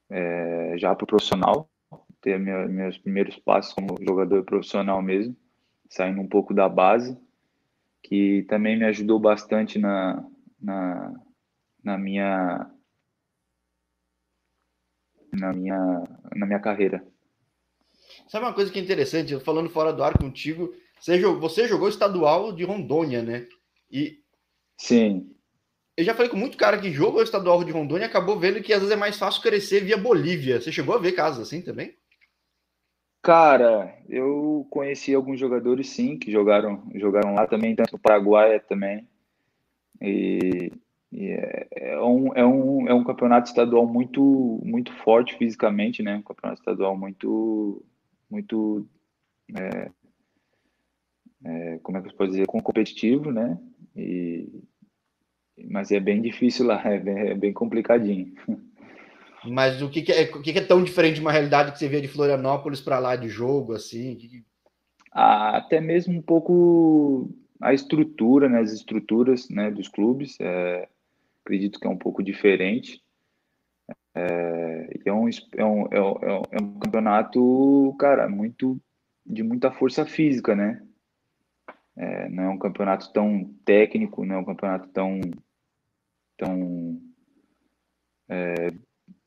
É, 0.09 0.75
já 0.79 0.95
para 0.95 1.03
o 1.03 1.07
profissional, 1.07 1.69
ter 2.21 2.39
meus 2.39 2.97
primeiros 2.97 3.37
passos 3.41 3.75
como 3.75 3.99
jogador 4.01 4.45
profissional 4.45 5.03
mesmo, 5.03 5.37
saindo 5.89 6.21
um 6.21 6.29
pouco 6.29 6.55
da 6.55 6.69
base, 6.69 7.19
que 8.05 8.45
também 8.49 8.79
me 8.79 8.85
ajudou 8.85 9.19
bastante 9.19 9.81
na, 9.81 10.25
na, 10.61 11.13
na 11.83 11.99
minha 11.99 12.71
na 15.33 15.53
minha 15.53 16.05
na 16.37 16.47
minha 16.47 16.61
carreira. 16.61 17.05
Sabe 18.29 18.45
uma 18.45 18.55
coisa 18.55 18.71
que 18.71 18.79
é 18.79 18.83
interessante, 18.83 19.41
falando 19.41 19.71
fora 19.71 19.93
do 19.93 20.05
ar 20.05 20.17
contigo, 20.17 20.73
você 21.01 21.19
jogou, 21.19 21.41
você 21.41 21.67
jogou 21.67 21.89
estadual 21.89 22.53
de 22.53 22.63
Rondônia, 22.63 23.23
né? 23.23 23.49
E. 23.91 24.20
Sim. 24.81 25.31
Eu 25.95 26.05
já 26.05 26.15
falei 26.15 26.31
com 26.31 26.37
muito 26.37 26.57
cara 26.57 26.81
que 26.81 26.91
jogou 26.91 27.21
o 27.21 27.23
estadual 27.23 27.63
de 27.63 27.71
Rondônia 27.71 28.07
e 28.07 28.09
acabou 28.09 28.39
vendo 28.39 28.63
que 28.63 28.73
às 28.73 28.81
vezes 28.81 28.95
é 28.95 28.99
mais 28.99 29.19
fácil 29.19 29.43
crescer 29.43 29.85
via 29.85 29.99
Bolívia. 29.99 30.59
Você 30.59 30.73
chegou 30.73 30.95
a 30.95 30.99
ver 30.99 31.13
casos 31.13 31.47
assim 31.47 31.61
também? 31.61 31.95
Cara, 33.23 33.95
eu 34.09 34.67
conheci 34.71 35.15
alguns 35.15 35.39
jogadores 35.39 35.91
sim 35.91 36.19
que 36.19 36.33
jogaram 36.33 36.83
jogaram 36.95 37.35
lá 37.35 37.47
também, 37.47 37.77
tanto 37.77 37.93
no 37.93 37.99
Paraguai 37.99 38.59
também. 38.61 39.07
E, 40.01 40.73
e 41.13 41.27
é, 41.27 41.69
é, 41.73 42.01
um, 42.01 42.35
é, 42.35 42.47
um, 42.47 42.89
é 42.89 42.95
um 42.95 43.05
campeonato 43.05 43.49
estadual 43.51 43.87
muito 43.87 44.63
muito 44.65 44.95
forte 44.95 45.37
fisicamente, 45.37 46.03
né? 46.03 46.17
Um 46.17 46.23
campeonato 46.23 46.63
estadual 46.63 46.97
muito 46.97 47.85
muito 48.31 48.89
é, 49.55 49.91
é, 51.45 51.79
como 51.83 51.99
é 51.99 52.01
que 52.01 52.09
eu 52.09 52.15
posso 52.15 52.31
dizer, 52.31 52.47
com 52.47 52.63
competitivo, 52.63 53.31
né? 53.31 53.59
E, 53.95 54.49
mas 55.69 55.91
é 55.91 56.01
bem 56.01 56.21
difícil 56.21 56.67
lá, 56.67 56.81
é 56.87 56.99
bem, 56.99 57.19
é 57.19 57.35
bem 57.35 57.53
complicadinho. 57.53 58.33
Mas 59.45 59.81
o 59.81 59.89
que, 59.89 60.03
que, 60.03 60.13
é, 60.13 60.25
o 60.25 60.43
que, 60.43 60.53
que, 60.53 60.59
é 60.59 60.65
tão 60.65 60.85
diferente 60.85 61.15
de 61.15 61.21
uma 61.21 61.33
realidade 61.33 61.73
que 61.73 61.79
você 61.79 61.89
vê 61.89 62.01
de 62.01 62.09
Florianópolis 62.09 62.81
para 62.81 62.99
lá 62.99 63.17
de 63.17 63.29
jogo, 63.29 63.73
assim? 63.73 64.17
Que... 64.17 64.45
Ah, 65.13 65.57
até 65.57 65.81
mesmo 65.81 66.19
um 66.19 66.23
pouco 66.23 67.31
a 67.61 67.75
estrutura, 67.75 68.49
né, 68.49 68.61
as 68.61 68.73
estruturas 68.73 69.49
né, 69.49 69.71
dos 69.71 69.89
clubes, 69.89 70.37
é, 70.41 70.89
acredito 71.43 71.79
que 71.79 71.87
é 71.87 71.91
um 71.91 71.97
pouco 71.97 72.23
diferente. 72.23 73.03
É, 74.15 74.89
é, 75.05 75.13
um, 75.13 75.29
é, 75.29 75.65
um, 75.65 75.87
é, 75.91 76.01
um, 76.01 76.43
é 76.51 76.63
um 76.63 76.79
campeonato, 76.79 77.95
cara, 77.99 78.29
muito 78.29 78.81
de 79.25 79.43
muita 79.43 79.71
força 79.71 80.05
física, 80.05 80.55
né? 80.55 80.83
É, 81.97 82.29
não 82.29 82.45
é 82.45 82.49
um 82.49 82.59
campeonato 82.59 83.13
tão 83.13 83.45
técnico, 83.65 84.25
não 84.25 84.37
é 84.37 84.39
um 84.39 84.45
campeonato 84.45 84.89
tão. 84.89 85.21
Tão 86.41 86.99
é, 88.27 88.73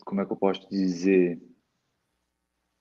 como 0.04 0.22
é 0.22 0.26
que 0.26 0.32
eu 0.32 0.38
posso 0.38 0.68
dizer? 0.70 1.40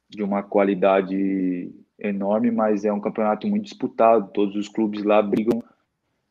De 0.09 0.23
uma 0.23 0.43
qualidade 0.43 1.75
enorme, 1.99 2.51
mas 2.51 2.85
é 2.85 2.93
um 2.93 3.01
campeonato 3.01 3.47
muito 3.47 3.65
disputado. 3.65 4.31
Todos 4.33 4.57
os 4.57 4.69
clubes 4.69 5.03
lá 5.05 5.23
brigam 5.23 5.63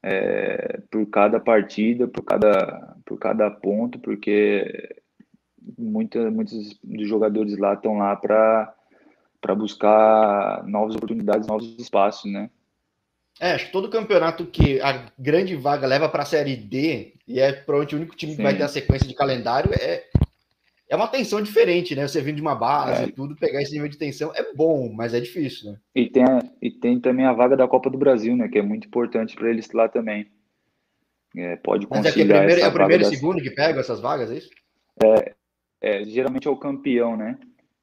é, 0.04 0.82
por 0.90 1.06
cada 1.08 1.40
partida, 1.40 2.08
por 2.08 2.24
cada, 2.24 2.98
por 3.06 3.20
cada 3.20 3.50
ponto, 3.52 4.00
porque 4.00 4.96
muita, 5.78 6.30
muitos 6.32 6.80
dos 6.84 7.08
jogadores 7.08 7.58
lá 7.58 7.74
estão 7.74 7.98
lá 7.98 8.16
para 8.16 8.76
buscar 9.56 10.64
novas 10.68 10.96
oportunidades, 10.96 11.48
novos 11.48 11.76
espaços, 11.80 12.32
né? 12.32 12.50
É, 13.42 13.54
acho 13.54 13.66
que 13.66 13.72
todo 13.72 13.90
campeonato 13.90 14.46
que 14.46 14.80
a 14.82 15.08
grande 15.18 15.56
vaga 15.56 15.88
leva 15.88 16.08
para 16.08 16.22
a 16.22 16.26
Série 16.28 16.56
D, 16.56 17.16
e 17.28 17.40
é 17.40 17.52
provavelmente 17.52 17.96
o 17.96 17.98
único 17.98 18.16
time 18.16 18.34
Sim. 18.34 18.38
que 18.38 18.44
vai 18.44 18.56
ter 18.56 18.62
a 18.62 18.68
sequência 18.68 19.08
de 19.08 19.16
calendário, 19.16 19.72
é, 19.74 20.04
é 20.88 20.96
uma 20.96 21.08
tensão 21.08 21.42
diferente, 21.42 21.96
né? 21.96 22.08
Você 22.08 22.22
vindo 22.22 22.36
de 22.36 22.42
uma 22.44 22.54
base 22.54 23.04
é. 23.04 23.08
e 23.08 23.12
tudo, 23.12 23.36
pegar 23.36 23.60
esse 23.60 23.74
nível 23.74 23.88
de 23.88 23.98
tensão 23.98 24.32
é 24.36 24.54
bom, 24.54 24.94
mas 24.94 25.16
é 25.16 25.20
difícil, 25.20 25.72
né? 25.72 25.80
E 25.96 26.08
tem, 26.08 26.24
e 26.62 26.70
tem 26.70 27.00
também 27.00 27.26
a 27.26 27.34
vaga 27.34 27.58
da 27.58 27.68
Copa 27.68 27.90
do 27.90 27.98
Brasil, 27.98 28.38
né? 28.38 28.48
Que 28.48 28.60
é 28.60 28.62
muito 28.62 28.86
importante 28.86 29.36
para 29.36 29.50
eles 29.50 29.72
lá 29.72 29.90
também. 29.90 30.30
É, 31.36 31.56
pode. 31.56 31.88
Mas 31.90 32.06
é, 32.06 32.12
que 32.12 32.22
é, 32.22 32.26
primeiro, 32.26 32.62
é 32.62 32.68
o 32.68 32.72
primeiro 32.72 33.04
e 33.04 33.06
segundo 33.08 33.42
que 33.42 33.50
pega 33.50 33.80
essas 33.80 34.00
vagas, 34.00 34.30
é 34.30 34.36
isso? 34.36 34.50
É, 35.04 35.34
é, 35.82 36.04
geralmente 36.04 36.48
é 36.48 36.52
o 36.52 36.58
campeão, 36.58 37.18
né? 37.18 37.40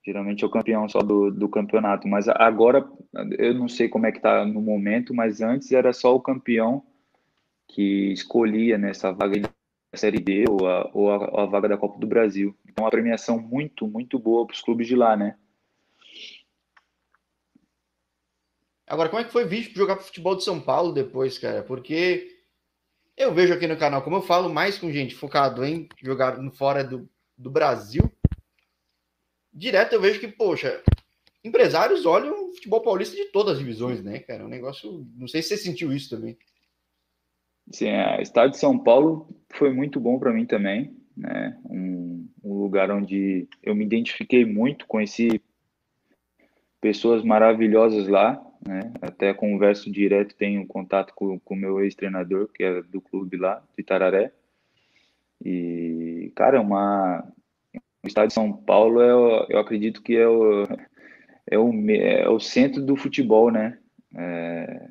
Geralmente 0.08 0.42
é 0.42 0.46
o 0.46 0.50
campeão 0.50 0.88
só 0.88 1.00
do, 1.00 1.30
do 1.30 1.50
campeonato. 1.50 2.08
Mas 2.08 2.26
agora, 2.30 2.90
eu 3.38 3.52
não 3.52 3.68
sei 3.68 3.90
como 3.90 4.06
é 4.06 4.12
que 4.12 4.20
tá 4.20 4.42
no 4.42 4.62
momento, 4.62 5.12
mas 5.12 5.42
antes 5.42 5.70
era 5.70 5.92
só 5.92 6.16
o 6.16 6.20
campeão 6.20 6.82
que 7.68 8.10
escolhia 8.10 8.78
nessa 8.78 9.12
vaga 9.12 9.38
da 9.38 9.50
Série 9.94 10.18
D 10.18 10.46
ou 10.48 10.66
a, 10.66 10.90
ou 10.94 11.10
a, 11.10 11.42
a 11.42 11.44
vaga 11.44 11.68
da 11.68 11.76
Copa 11.76 11.98
do 12.00 12.06
Brasil. 12.06 12.56
Então, 12.66 12.84
uma 12.86 12.90
premiação 12.90 13.38
muito, 13.38 13.86
muito 13.86 14.18
boa 14.18 14.46
para 14.46 14.54
os 14.54 14.62
clubes 14.62 14.86
de 14.86 14.96
lá, 14.96 15.14
né? 15.14 15.36
Agora, 18.86 19.10
como 19.10 19.20
é 19.20 19.24
que 19.26 19.32
foi 19.32 19.44
visto 19.44 19.76
jogar 19.76 19.98
futebol 19.98 20.36
de 20.36 20.42
São 20.44 20.58
Paulo 20.58 20.90
depois, 20.90 21.38
cara? 21.38 21.62
Porque 21.62 22.34
eu 23.14 23.34
vejo 23.34 23.52
aqui 23.52 23.66
no 23.66 23.76
canal, 23.76 24.00
como 24.00 24.16
eu 24.16 24.22
falo 24.22 24.48
mais 24.48 24.78
com 24.78 24.90
gente 24.90 25.14
focado 25.14 25.62
em 25.66 25.86
jogar 26.02 26.38
fora 26.52 26.82
do, 26.82 27.06
do 27.36 27.50
Brasil, 27.50 28.10
direto 29.58 29.92
eu 29.92 30.00
vejo 30.00 30.20
que, 30.20 30.28
poxa, 30.28 30.82
empresários 31.44 32.06
olham 32.06 32.48
o 32.48 32.54
futebol 32.54 32.80
paulista 32.80 33.16
de 33.16 33.26
todas 33.26 33.54
as 33.54 33.58
divisões, 33.58 34.02
né, 34.02 34.20
cara? 34.20 34.42
É 34.42 34.46
um 34.46 34.48
negócio. 34.48 35.06
Não 35.16 35.26
sei 35.26 35.42
se 35.42 35.48
você 35.48 35.56
sentiu 35.56 35.92
isso 35.92 36.10
também. 36.10 36.38
Sim, 37.70 37.90
o 38.18 38.22
estado 38.22 38.52
de 38.52 38.58
São 38.58 38.78
Paulo 38.78 39.28
foi 39.50 39.72
muito 39.72 40.00
bom 40.00 40.18
para 40.18 40.32
mim 40.32 40.46
também, 40.46 40.96
né? 41.16 41.58
Um, 41.68 42.26
um, 42.42 42.54
lugar 42.54 42.90
onde 42.90 43.46
eu 43.62 43.74
me 43.74 43.84
identifiquei 43.84 44.44
muito, 44.44 44.86
conheci 44.86 45.42
pessoas 46.80 47.22
maravilhosas 47.22 48.08
lá, 48.08 48.40
né? 48.66 48.92
Até 49.02 49.34
converso 49.34 49.90
direto, 49.90 50.34
tenho 50.34 50.66
contato 50.66 51.12
com 51.14 51.38
o 51.44 51.56
meu 51.56 51.80
ex-treinador, 51.80 52.48
que 52.48 52.64
é 52.64 52.82
do 52.82 53.00
clube 53.00 53.36
lá, 53.36 53.62
de 53.76 53.82
Itararé. 53.82 54.32
E, 55.44 56.32
cara, 56.34 56.56
é 56.56 56.60
uma, 56.60 57.24
estado 58.08 58.28
de 58.28 58.34
São 58.34 58.52
Paulo, 58.52 59.00
é, 59.00 59.46
eu 59.50 59.58
acredito 59.58 60.02
que 60.02 60.16
é 60.16 60.26
o, 60.26 60.64
é 61.46 61.58
o, 61.58 61.90
é 61.90 62.28
o 62.28 62.40
centro 62.40 62.82
do 62.82 62.96
futebol, 62.96 63.50
né? 63.50 63.78
É, 64.14 64.90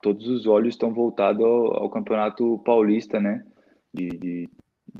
todos 0.00 0.26
os 0.28 0.46
olhos 0.46 0.74
estão 0.74 0.92
voltados 0.92 1.44
ao, 1.44 1.82
ao 1.82 1.90
campeonato 1.90 2.58
paulista, 2.64 3.20
né? 3.20 3.44
De, 3.92 4.08
de, 4.08 4.50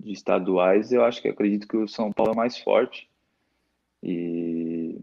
de, 0.02 0.12
estaduais, 0.12 0.92
eu 0.92 1.04
acho 1.04 1.20
que 1.20 1.28
acredito 1.28 1.66
que 1.66 1.76
o 1.76 1.88
São 1.88 2.12
Paulo 2.12 2.32
é 2.32 2.36
mais 2.36 2.58
forte 2.58 3.08
e, 4.02 5.00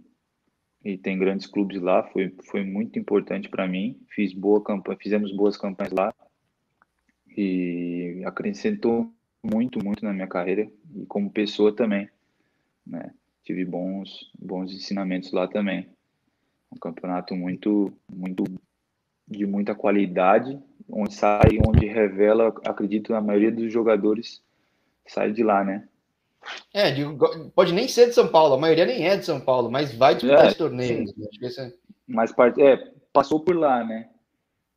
e 0.83 0.97
tem 0.97 1.19
grandes 1.19 1.47
clubes 1.47 1.81
lá. 1.81 2.03
Foi, 2.03 2.33
foi 2.49 2.63
muito 2.63 2.97
importante 2.97 3.49
para 3.49 3.67
mim. 3.67 3.99
Fiz 4.09 4.33
boa 4.33 4.63
campanha, 4.63 4.97
fizemos 5.01 5.35
boas 5.35 5.57
campanhas 5.57 5.91
lá 5.91 6.13
e 7.35 8.21
acrescentou 8.25 9.11
muito, 9.43 9.83
muito 9.83 10.05
na 10.05 10.13
minha 10.13 10.27
carreira 10.27 10.71
e 10.95 11.05
como 11.05 11.31
pessoa 11.31 11.75
também 11.75 12.09
né? 12.91 13.11
Tive 13.43 13.65
bons, 13.65 14.31
bons 14.37 14.71
ensinamentos 14.71 15.31
lá 15.31 15.47
também. 15.47 15.89
Um 16.71 16.77
campeonato 16.77 17.35
muito, 17.35 17.91
muito 18.07 18.43
de 19.27 19.45
muita 19.45 19.73
qualidade 19.73 20.61
onde 20.89 21.13
sai, 21.13 21.57
onde 21.65 21.85
revela, 21.87 22.53
acredito, 22.65 23.13
a 23.13 23.21
maioria 23.21 23.51
dos 23.51 23.71
jogadores 23.71 24.43
sai 25.07 25.31
de 25.31 25.43
lá, 25.43 25.63
né? 25.63 25.87
É, 26.73 26.91
pode 27.55 27.71
nem 27.71 27.87
ser 27.87 28.07
de 28.07 28.13
São 28.13 28.27
Paulo, 28.27 28.55
a 28.55 28.59
maioria 28.59 28.85
nem 28.85 29.07
é 29.07 29.15
de 29.15 29.25
São 29.25 29.39
Paulo, 29.39 29.71
mas 29.71 29.93
vai 29.93 30.15
disputar 30.15 30.45
é, 30.45 30.47
esse 30.47 30.57
torneio. 30.57 31.05
Né? 31.05 31.27
Esse 31.41 31.61
é... 31.61 31.73
Mas 32.07 32.33
é, 32.57 32.91
passou 33.13 33.39
por 33.39 33.55
lá, 33.55 33.83
né? 33.83 34.09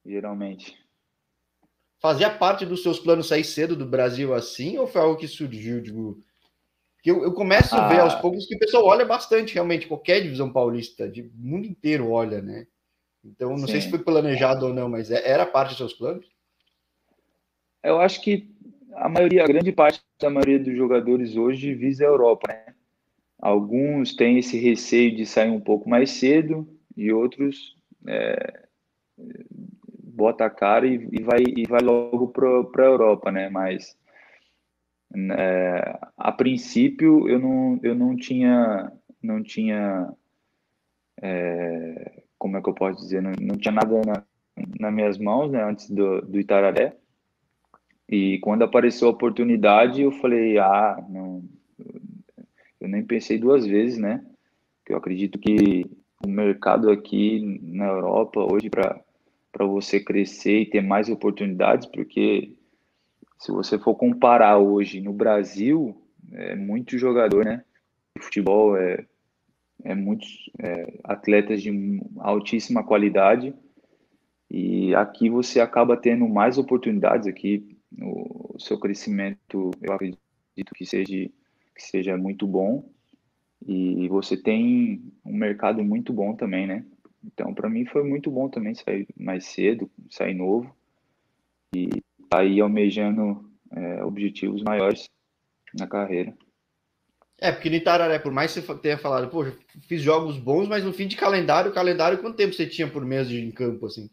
Geralmente. 0.05 0.77
Fazia 2.01 2.31
parte 2.31 2.67
dos 2.67 2.83
seus 2.83 2.99
planos 2.99 3.29
sair 3.29 3.45
cedo 3.45 3.75
do 3.75 3.87
Brasil 3.87 4.35
assim, 4.35 4.77
ou 4.77 4.87
foi 4.87 5.01
algo 5.01 5.17
que 5.17 5.27
surgiu, 5.27 5.83
tipo... 7.05 7.21
Eu, 7.21 7.25
eu 7.25 7.33
começo 7.33 7.75
a 7.75 7.89
ver 7.89 8.01
aos 8.01 8.15
ah. 8.15 8.21
poucos 8.21 8.47
que 8.47 8.57
o 8.57 8.59
pessoal 8.59 8.87
olha 8.87 9.05
bastante, 9.05 9.55
realmente, 9.55 9.87
qualquer 9.87 10.23
divisão 10.23 10.51
paulista, 10.51 11.09
de 11.09 11.31
mundo 11.35 11.67
inteiro 11.67 12.11
olha, 12.11 12.41
né? 12.41 12.67
Então, 13.25 13.51
não 13.51 13.67
Sim. 13.67 13.73
sei 13.73 13.81
se 13.83 13.91
foi 13.91 13.99
planejado 13.99 14.67
ou 14.67 14.75
não, 14.75 14.89
mas 14.89 15.11
é, 15.11 15.29
era 15.29 15.47
parte 15.47 15.71
dos 15.71 15.79
seus 15.79 15.95
planos? 15.95 16.27
Eu 17.83 18.01
acho 18.01 18.21
que 18.21 18.51
a 18.95 19.09
maioria, 19.09 19.45
a 19.45 19.47
grande 19.47 19.73
parte 19.73 20.01
da 20.21 20.31
maioria 20.31 20.59
dos 20.59 20.77
jogadores 20.77 21.37
hoje 21.37 21.75
visa 21.75 22.05
a 22.05 22.09
Europa, 22.09 22.49
né? 22.49 22.75
Alguns 23.39 24.15
têm 24.15 24.39
esse 24.39 24.59
receio 24.59 25.15
de 25.15 25.27
sair 25.27 25.51
um 25.51 25.61
pouco 25.61 25.89
mais 25.89 26.11
cedo 26.11 26.67
e 26.97 27.13
outros 27.13 27.77
é, 28.07 28.65
bota 30.15 30.45
a 30.47 30.51
cara 30.51 30.87
e, 30.87 31.09
e, 31.13 31.23
vai 31.23 31.43
e 31.45 31.67
vai 31.67 31.81
logo 31.81 32.29
para 32.29 32.85
a 32.85 32.89
Europa, 32.89 33.31
né? 33.31 33.49
Mas 33.51 33.97
é, 35.33 35.99
a 36.17 36.33
princípio 36.33 37.29
eu 37.29 37.39
não 37.39 37.81
eu 37.83 37.95
não 37.95 38.17
tinha 38.17 38.93
não 39.23 39.43
tinha 39.43 40.13
é, 41.23 42.23
como 42.39 42.57
é 42.57 42.63
que 42.63 42.69
eu 42.69 42.75
posso 42.75 43.01
dizer 43.01 43.23
não, 43.23 43.33
não 43.41 43.57
tinha 43.57 43.73
nada 43.73 44.01
na, 44.05 44.23
nas 44.81 44.95
minhas 44.95 45.19
mãos 45.19 45.51
né, 45.51 45.63
antes 45.63 45.91
do, 45.91 46.21
do 46.23 46.39
Itararé 46.39 46.97
e 48.09 48.39
quando 48.41 48.63
apareceu 48.63 49.09
a 49.09 49.13
oportunidade, 49.13 50.03
eu 50.03 50.13
falei, 50.13 50.59
ah, 50.59 51.03
não, 51.09 51.43
eu 52.81 52.89
nem 52.89 53.03
pensei 53.03 53.39
duas 53.39 53.67
vezes, 53.67 53.99
né? 53.99 54.25
Que 54.85 54.93
eu 54.93 54.99
acredito 54.99 55.39
que 55.39 55.87
o 56.25 56.29
mercado 56.29 56.91
aqui 56.91 57.59
na 57.63 57.87
Europa 57.87 58.41
hoje 58.41 58.69
para 58.71 59.01
para 59.51 59.67
você 59.67 60.01
crescer 60.01 60.63
e 60.63 60.67
ter 60.67 60.81
mais 60.81 61.09
oportunidades, 61.09 61.87
porque 61.87 62.57
se 63.39 63.51
você 63.53 63.79
for 63.79 63.95
comparar 63.95 64.59
hoje 64.59 65.01
no 65.01 65.13
Brasil, 65.13 65.97
é 66.33 66.55
muito 66.55 66.99
jogador, 66.99 67.45
né? 67.45 67.65
Futebol 68.19 68.77
é, 68.77 69.05
é 69.83 69.95
muitos 69.95 70.51
é, 70.59 70.99
atletas 71.05 71.63
de 71.63 72.01
altíssima 72.19 72.85
qualidade 72.85 73.55
e 74.51 74.95
aqui 74.95 75.29
você 75.29 75.61
acaba 75.61 75.97
tendo 75.97 76.29
mais 76.29 76.59
oportunidades 76.59 77.27
aqui 77.27 77.77
o 78.01 78.57
seu 78.59 78.79
crescimento, 78.79 79.71
eu 79.81 79.93
acredito 79.93 80.75
que 80.75 80.87
seja, 80.87 81.31
que 81.75 81.83
seja 81.83 82.17
muito 82.17 82.47
bom. 82.47 82.89
E 83.67 84.09
você 84.09 84.37
tem 84.37 85.13
um 85.25 85.35
mercado 85.35 85.83
muito 85.83 86.13
bom 86.13 86.35
também, 86.35 86.67
né? 86.67 86.85
Então, 87.25 87.55
para 87.55 87.71
mim 87.71 87.87
foi 87.87 88.05
muito 88.05 88.31
bom 88.31 88.49
também 88.49 88.75
sair 88.75 89.09
mais 89.17 89.47
cedo, 89.47 89.91
sair 90.11 90.35
novo 90.35 90.75
e 91.75 92.04
aí 92.39 92.61
almejando 92.61 93.49
é, 93.73 94.05
objetivos 94.05 94.63
maiores 94.63 95.09
na 95.79 95.87
carreira. 95.87 96.35
É, 97.41 97.51
porque 97.51 97.69
no 97.69 97.77
Itararé, 97.77 98.19
por 98.19 98.33
mais 98.33 98.55
que 98.55 98.61
você 98.61 98.75
tenha 98.79 98.97
falado, 98.97 99.29
poxa, 99.29 99.57
fiz 99.89 100.01
jogos 100.01 100.39
bons, 100.39 100.69
mas 100.69 100.85
no 100.85 100.93
fim 100.93 101.07
de 101.07 101.17
calendário, 101.17 101.73
calendário, 101.73 102.19
quanto 102.19 102.37
tempo 102.37 102.55
você 102.55 102.67
tinha 102.67 102.89
por 102.89 103.05
mês 103.05 103.29
de 103.29 103.41
em 103.41 103.51
campo, 103.51 103.87
assim? 103.87 104.09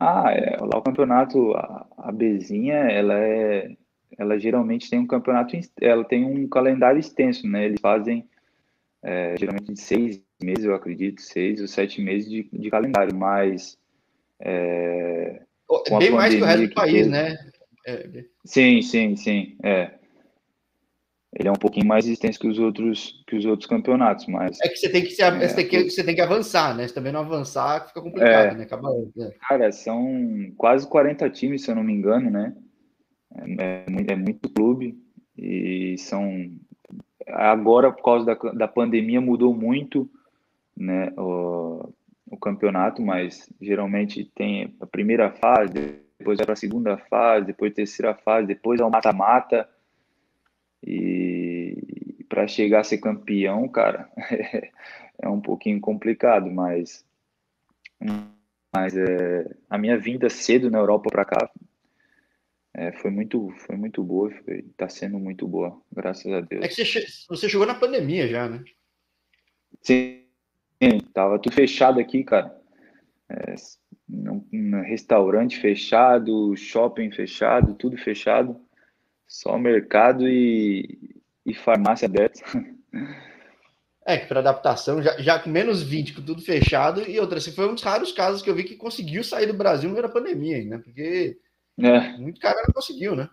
Ah, 0.00 0.32
é, 0.32 0.56
lá 0.58 0.78
o 0.78 0.82
campeonato, 0.82 1.52
a, 1.52 1.86
a 1.98 2.12
Bezinha, 2.12 2.74
ela 2.74 3.14
é, 3.14 3.76
ela 4.18 4.38
geralmente 4.38 4.90
tem 4.90 4.98
um 4.98 5.06
campeonato, 5.06 5.56
ela 5.80 6.04
tem 6.04 6.24
um 6.24 6.48
calendário 6.48 6.98
extenso, 6.98 7.46
né? 7.46 7.66
Eles 7.66 7.80
fazem 7.80 8.28
é, 9.02 9.36
geralmente 9.38 9.72
de 9.72 9.80
seis 9.80 10.20
meses, 10.42 10.64
eu 10.64 10.74
acredito, 10.74 11.20
seis 11.20 11.60
ou 11.60 11.68
sete 11.68 12.00
meses 12.00 12.28
de, 12.28 12.48
de 12.52 12.70
calendário, 12.70 13.14
mas 13.14 13.78
é, 14.40 15.45
bem 15.98 16.10
mais 16.10 16.34
que 16.34 16.42
o 16.42 16.44
resto 16.44 16.68
do 16.68 16.74
país, 16.74 17.06
né? 17.06 17.36
É. 17.86 18.24
Sim, 18.44 18.82
sim, 18.82 19.16
sim, 19.16 19.56
é 19.62 19.90
ele 21.38 21.48
é 21.48 21.52
um 21.52 21.56
pouquinho 21.56 21.86
mais 21.86 22.06
extenso 22.06 22.40
que 22.40 22.48
os 22.48 22.58
outros 22.58 23.22
que 23.26 23.36
os 23.36 23.44
outros 23.44 23.68
campeonatos, 23.68 24.26
mas 24.26 24.58
é 24.62 24.68
que 24.68 24.76
você 24.76 24.88
tem 24.88 25.02
que, 25.02 25.10
se, 25.10 25.22
é, 25.22 25.30
você, 25.30 25.54
tem 25.54 25.68
que 25.68 25.90
você 25.90 26.02
tem 26.02 26.14
que 26.14 26.20
avançar, 26.20 26.74
né? 26.74 26.88
Se 26.88 26.94
também 26.94 27.12
não 27.12 27.20
avançar, 27.20 27.88
fica 27.88 28.00
complicado, 28.00 28.54
é, 28.54 28.54
né? 28.54 28.64
Acaba, 28.64 28.88
é. 29.18 29.30
Cara, 29.46 29.70
são 29.70 30.50
quase 30.56 30.88
40 30.88 31.28
times, 31.28 31.62
se 31.62 31.70
eu 31.70 31.74
não 31.74 31.84
me 31.84 31.92
engano, 31.92 32.30
né? 32.30 32.56
É, 33.58 33.84
é, 33.84 34.12
é 34.12 34.16
muito 34.16 34.48
clube 34.48 34.98
e 35.36 35.96
são 35.98 36.50
agora 37.26 37.92
por 37.92 38.02
causa 38.02 38.24
da, 38.24 38.34
da 38.52 38.68
pandemia 38.68 39.20
mudou 39.20 39.52
muito, 39.52 40.08
né? 40.74 41.12
O, 41.18 41.92
o 42.26 42.36
campeonato, 42.36 43.00
mas 43.00 43.48
geralmente 43.60 44.24
tem 44.34 44.74
a 44.80 44.86
primeira 44.86 45.30
fase, 45.30 46.02
depois 46.18 46.38
vai 46.38 46.46
para 46.46 46.52
a 46.54 46.56
segunda 46.56 46.96
fase, 46.96 47.46
depois 47.46 47.72
a 47.72 47.76
terceira 47.76 48.14
fase, 48.14 48.48
depois 48.48 48.80
é 48.80 48.84
o 48.84 48.90
mata-mata 48.90 49.68
e 50.84 52.24
para 52.28 52.46
chegar 52.48 52.80
a 52.80 52.84
ser 52.84 52.98
campeão, 52.98 53.68
cara, 53.68 54.10
é 55.18 55.28
um 55.28 55.40
pouquinho 55.40 55.80
complicado, 55.80 56.50
mas, 56.50 57.04
mas 58.74 58.96
é, 58.96 59.48
a 59.70 59.78
minha 59.78 59.98
vinda 59.98 60.28
cedo 60.28 60.70
na 60.70 60.78
Europa 60.78 61.08
para 61.10 61.24
cá 61.24 61.50
é, 62.74 62.92
foi 62.92 63.10
muito 63.10 63.50
foi 63.58 63.76
muito 63.76 64.02
boa, 64.02 64.30
está 64.46 64.88
sendo 64.88 65.18
muito 65.18 65.46
boa, 65.46 65.80
graças 65.90 66.30
a 66.32 66.40
Deus. 66.40 66.64
É 66.64 66.68
que 66.68 66.84
você, 66.84 67.06
você 67.28 67.48
chegou 67.48 67.66
na 67.66 67.74
pandemia 67.74 68.28
já, 68.28 68.48
né? 68.48 68.62
Sim, 69.80 70.25
tava 71.12 71.38
tudo 71.38 71.54
fechado 71.54 72.00
aqui, 72.00 72.24
cara. 72.24 72.54
É, 73.28 73.54
no 74.08 74.82
restaurante 74.82 75.58
fechado, 75.58 76.56
shopping 76.56 77.10
fechado, 77.10 77.74
tudo 77.74 77.96
fechado. 77.96 78.60
Só 79.26 79.58
mercado 79.58 80.28
e, 80.28 81.20
e 81.44 81.54
farmácia 81.54 82.06
aberta. 82.06 82.40
É, 84.08 84.18
que 84.18 84.26
para 84.26 84.38
adaptação, 84.38 85.02
já, 85.02 85.18
já 85.18 85.36
com 85.36 85.50
menos 85.50 85.82
20, 85.82 86.14
com 86.14 86.22
tudo 86.22 86.40
fechado, 86.40 87.02
e 87.10 87.18
outra, 87.18 87.38
assim, 87.38 87.50
foi 87.50 87.68
um 87.68 87.74
dos 87.74 87.82
raros 87.82 88.12
casos 88.12 88.40
que 88.40 88.48
eu 88.48 88.54
vi 88.54 88.62
que 88.62 88.76
conseguiu 88.76 89.24
sair 89.24 89.46
do 89.48 89.54
Brasil 89.54 89.88
no 89.88 89.96
meio 89.96 90.06
da 90.06 90.12
pandemia, 90.12 90.64
né? 90.64 90.78
Porque 90.78 91.36
é. 91.76 92.16
muito 92.16 92.40
cara 92.40 92.62
não 92.64 92.72
conseguiu, 92.72 93.16
né? 93.16 93.28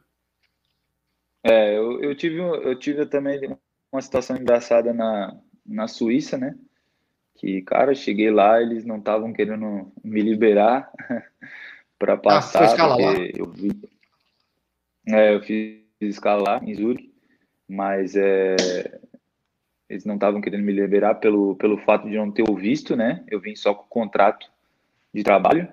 É, 1.43 1.77
eu, 1.77 2.01
eu, 2.01 2.15
tive, 2.15 2.39
eu 2.39 2.79
tive 2.79 3.05
também 3.05 3.55
uma 3.91 4.01
situação 4.01 4.35
engraçada 4.35 4.91
na, 4.91 5.39
na 5.63 5.87
Suíça, 5.87 6.39
né? 6.39 6.55
Que, 7.35 7.61
cara, 7.61 7.93
cheguei 7.93 8.31
lá, 8.31 8.61
eles 8.61 8.85
não 8.85 8.97
estavam 8.97 9.33
querendo 9.33 9.91
me 10.03 10.21
liberar 10.21 10.91
para 11.99 12.17
passar. 12.17 12.63
Ah, 12.79 12.95
foi 12.95 13.31
Eu 13.35 13.49
vi. 13.51 13.71
É, 15.07 15.33
eu 15.33 15.41
fiz 15.41 15.83
escala 16.01 16.43
lá 16.43 16.61
em 16.63 16.73
Zurich, 16.73 17.11
mas 17.67 18.15
é, 18.15 18.55
eles 19.89 20.05
não 20.05 20.15
estavam 20.15 20.41
querendo 20.41 20.63
me 20.63 20.71
liberar 20.71 21.15
pelo, 21.15 21.55
pelo 21.55 21.77
fato 21.77 22.09
de 22.09 22.15
não 22.15 22.31
ter 22.31 22.49
o 22.49 22.55
visto, 22.55 22.95
né? 22.95 23.23
Eu 23.29 23.39
vim 23.39 23.55
só 23.55 23.73
com 23.73 23.85
o 23.85 23.89
contrato 23.89 24.49
de 25.13 25.23
trabalho 25.23 25.67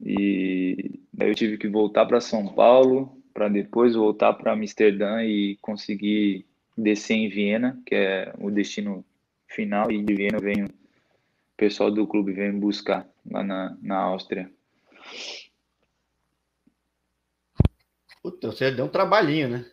e 0.00 1.00
daí 1.12 1.28
eu 1.28 1.34
tive 1.34 1.58
que 1.58 1.68
voltar 1.68 2.06
para 2.06 2.20
São 2.20 2.46
Paulo 2.48 3.20
para 3.34 3.48
depois 3.48 3.94
voltar 3.94 4.32
para 4.34 4.52
Amsterdã 4.52 5.22
e 5.22 5.56
conseguir 5.60 6.46
descer 6.76 7.14
em 7.14 7.28
Viena, 7.28 7.80
que 7.86 7.94
é 7.94 8.32
o 8.38 8.50
destino 8.50 9.04
final, 9.50 9.90
e 9.90 10.02
de 10.02 10.14
Viena 10.14 10.38
vem 10.38 10.64
o 10.64 10.70
pessoal 11.56 11.90
do 11.90 12.06
clube 12.06 12.32
vem 12.32 12.52
me 12.52 12.60
buscar 12.60 13.06
lá 13.30 13.42
na, 13.42 13.76
na 13.82 13.98
Áustria. 13.98 14.50
Puta, 18.22 18.48
você 18.48 18.70
deu 18.70 18.86
um 18.86 18.88
trabalhinho, 18.88 19.48
né? 19.48 19.66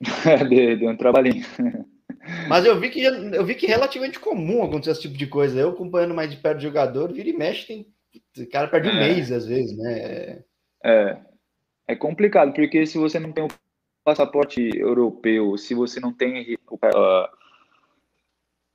deu, 0.48 0.78
deu 0.78 0.90
um 0.90 0.96
trabalhinho. 0.96 1.44
Mas 2.48 2.64
eu 2.64 2.78
vi 2.78 2.90
que 2.90 3.02
eu 3.02 3.44
vi 3.44 3.54
que 3.54 3.66
é 3.66 3.70
relativamente 3.70 4.18
comum 4.18 4.62
acontecer 4.62 4.90
esse 4.92 5.02
tipo 5.02 5.16
de 5.16 5.26
coisa. 5.26 5.60
Eu 5.60 5.70
acompanhando 5.70 6.14
mais 6.14 6.30
de 6.30 6.36
perto 6.36 6.58
do 6.58 6.62
jogador, 6.62 7.12
vira 7.12 7.28
e 7.28 7.32
mexe, 7.32 7.66
tem. 7.66 7.86
O 8.38 8.50
cara 8.50 8.68
perde 8.68 8.88
um 8.88 8.92
é. 8.92 9.08
mês, 9.08 9.30
às 9.30 9.46
vezes, 9.46 9.76
né? 9.76 10.42
É. 10.84 11.18
É 11.88 11.94
complicado, 11.94 12.52
porque 12.52 12.84
se 12.84 12.98
você 12.98 13.18
não 13.18 13.32
tem 13.32 13.44
o 13.44 13.48
passaporte 14.02 14.60
europeu, 14.76 15.56
se 15.56 15.72
você 15.72 16.00
não 16.00 16.12
tem 16.12 16.58
a, 16.82 17.30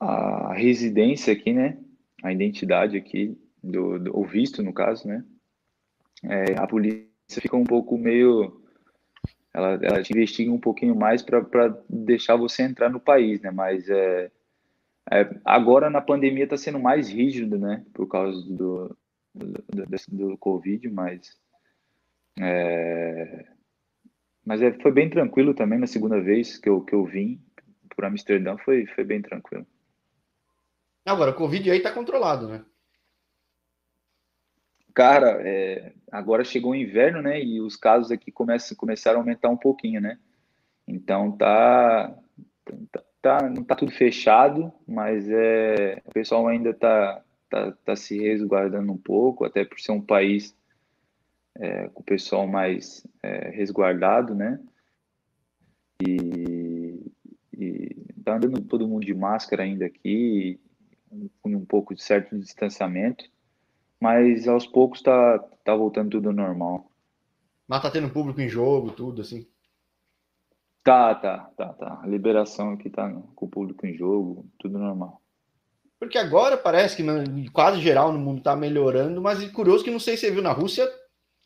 a 0.02 0.54
residência 0.54 1.32
aqui, 1.32 1.54
né? 1.54 1.78
A 2.24 2.34
identidade 2.34 2.98
aqui, 2.98 3.38
do, 3.64 4.00
do, 4.00 4.18
o 4.18 4.26
visto, 4.26 4.64
no 4.64 4.74
caso, 4.74 5.08
né? 5.08 5.24
É, 6.24 6.56
a 6.58 6.68
polícia 6.68 7.08
fica 7.40 7.56
um 7.56 7.64
pouco 7.64 7.98
meio 7.98 8.60
ela, 9.54 9.80
ela 9.82 10.02
te 10.02 10.12
investiga 10.14 10.52
um 10.52 10.60
pouquinho 10.60 10.96
mais 10.96 11.22
para 11.22 11.68
deixar 11.90 12.36
você 12.36 12.64
entrar 12.64 12.90
no 12.90 13.00
país, 13.00 13.42
né? 13.42 13.52
Mas 13.52 13.88
é, 13.90 14.32
é 15.12 15.30
agora 15.46 15.90
na 15.90 16.02
pandemia 16.02 16.46
está 16.46 16.58
sendo 16.58 16.80
mais 16.80 17.10
rígido, 17.10 17.60
né? 17.60 17.86
Por 17.94 18.08
causa 18.08 18.42
do, 18.50 18.98
do, 19.36 19.54
do, 19.70 20.30
do 20.30 20.38
Covid, 20.38 20.90
mas 20.90 21.38
é, 22.40 23.46
mas 24.46 24.62
é, 24.62 24.72
foi 24.80 24.92
bem 24.92 25.10
tranquilo 25.10 25.54
também 25.54 25.78
na 25.78 25.88
segunda 25.88 26.20
vez 26.20 26.58
que 26.58 26.70
eu, 26.70 26.82
que 26.82 26.96
eu 26.96 27.06
vim 27.06 27.40
por 27.96 28.06
Amsterdã, 28.06 28.58
foi, 28.58 28.86
foi 28.88 29.04
bem 29.04 29.22
tranquilo. 29.22 29.68
Agora, 31.06 31.32
o 31.32 31.36
Covid 31.36 31.70
aí 31.72 31.82
tá 31.82 31.92
controlado, 31.92 32.48
né? 32.48 32.64
Cara, 34.94 35.42
é, 35.48 35.94
agora 36.12 36.44
chegou 36.44 36.72
o 36.72 36.76
inverno, 36.76 37.22
né? 37.22 37.42
E 37.42 37.62
os 37.62 37.76
casos 37.76 38.12
aqui 38.12 38.32
começam, 38.32 38.76
começaram 38.76 39.20
a 39.20 39.22
aumentar 39.22 39.50
um 39.50 39.58
pouquinho, 39.58 40.02
né? 40.02 40.20
Então 40.88 41.32
tá, 41.32 42.14
tá, 42.92 43.04
tá 43.22 43.50
não 43.50 43.64
tá 43.64 43.76
tudo 43.76 43.92
fechado, 43.92 44.72
mas 44.88 45.30
é, 45.30 46.02
o 46.06 46.12
pessoal 46.12 46.48
ainda 46.48 46.74
tá, 46.74 47.24
tá, 47.50 47.72
tá 47.86 47.96
se 47.96 48.20
resguardando 48.20 48.92
um 48.92 48.98
pouco, 48.98 49.46
até 49.46 49.64
por 49.64 49.80
ser 49.80 49.94
um 49.94 50.02
país 50.02 50.56
é, 51.56 51.88
com 51.90 52.02
o 52.02 52.06
pessoal 52.06 52.46
mais 52.46 53.06
é, 53.24 53.50
resguardado, 53.50 54.36
né? 54.36 54.60
E, 56.06 57.00
e 57.54 57.96
tá 58.26 58.36
andando 58.36 58.62
todo 58.62 58.88
mundo 58.88 59.06
de 59.06 59.14
máscara 59.14 59.64
ainda 59.64 59.86
aqui, 59.86 60.60
com 61.42 61.56
um 61.56 61.66
pouco 61.66 61.94
de 61.94 62.02
certo 62.02 62.38
distanciamento, 62.38 63.26
mas 64.00 64.48
aos 64.48 64.66
poucos 64.66 65.02
tá, 65.02 65.40
tá 65.64 65.76
voltando 65.76 66.12
tudo 66.12 66.30
ao 66.30 66.36
normal. 66.36 66.90
Mas 67.68 67.82
tá 67.82 67.92
tendo 67.92 68.10
público 68.10 68.42
em 68.42 68.50
jogo, 68.50 68.92
tudo 68.92 69.22
assim? 69.22 69.48
Tá, 70.84 71.14
tá, 71.14 71.52
tá, 71.56 71.74
tá. 71.74 72.00
A 72.02 72.08
liberação 72.08 72.72
aqui 72.72 72.90
tá 72.90 73.10
com 73.36 73.46
o 73.46 73.50
público 73.50 73.86
em 73.86 73.94
jogo, 73.94 74.46
tudo 74.58 74.80
normal. 74.80 75.22
Porque 76.00 76.18
agora 76.18 76.58
parece 76.58 76.98
que 76.98 77.50
quase 77.52 77.80
geral 77.80 78.12
no 78.12 78.18
mundo 78.18 78.42
tá 78.42 78.56
melhorando, 78.56 79.22
mas 79.22 79.44
é 79.44 79.48
curioso 79.50 79.84
que 79.84 79.92
não 79.92 80.00
sei 80.00 80.18
se 80.18 80.26
você 80.26 80.32
viu 80.32 80.42
na 80.42 80.52
Rússia, 80.52 80.90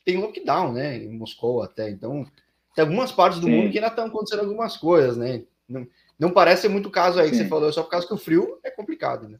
tem 0.06 0.18
lockdown, 0.18 0.72
né? 0.72 0.98
Em 0.98 1.18
Moscou 1.18 1.62
até. 1.62 1.90
Então, 1.90 2.26
tem 2.74 2.84
algumas 2.86 3.12
partes 3.12 3.40
do 3.42 3.48
Sim. 3.48 3.54
mundo 3.54 3.72
que 3.72 3.78
ainda 3.78 3.90
estão 3.90 4.06
acontecendo 4.06 4.40
algumas 4.40 4.78
coisas, 4.78 5.18
né? 5.18 5.44
Não, 5.68 5.86
não 6.18 6.32
parece 6.32 6.62
ser 6.64 6.70
muito 6.70 6.90
caso 6.90 7.20
aí 7.20 7.26
Sim. 7.26 7.32
que 7.32 7.38
você 7.38 7.50
falou, 7.50 7.74
só 7.74 7.84
por 7.84 7.90
causa 7.90 8.08
que 8.08 8.14
o 8.14 8.18
frio 8.18 8.58
é 8.64 8.72
complicado, 8.72 9.28
né? 9.28 9.38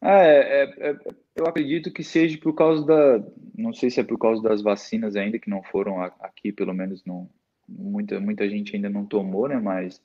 É, 0.00 0.62
é, 0.62 0.90
é, 0.90 0.98
eu 1.34 1.46
acredito 1.46 1.92
que 1.92 2.04
seja 2.04 2.38
por 2.38 2.54
causa 2.54 2.84
da. 2.84 3.26
Não 3.56 3.72
sei 3.72 3.90
se 3.90 4.00
é 4.00 4.04
por 4.04 4.18
causa 4.18 4.42
das 4.42 4.62
vacinas 4.62 5.16
ainda, 5.16 5.38
que 5.38 5.50
não 5.50 5.62
foram 5.62 6.00
aqui, 6.02 6.52
pelo 6.52 6.72
menos 6.72 7.04
não. 7.04 7.28
Muita, 7.68 8.18
muita 8.20 8.48
gente 8.48 8.74
ainda 8.74 8.88
não 8.88 9.04
tomou, 9.04 9.48
né? 9.48 9.56
Mas. 9.56 10.00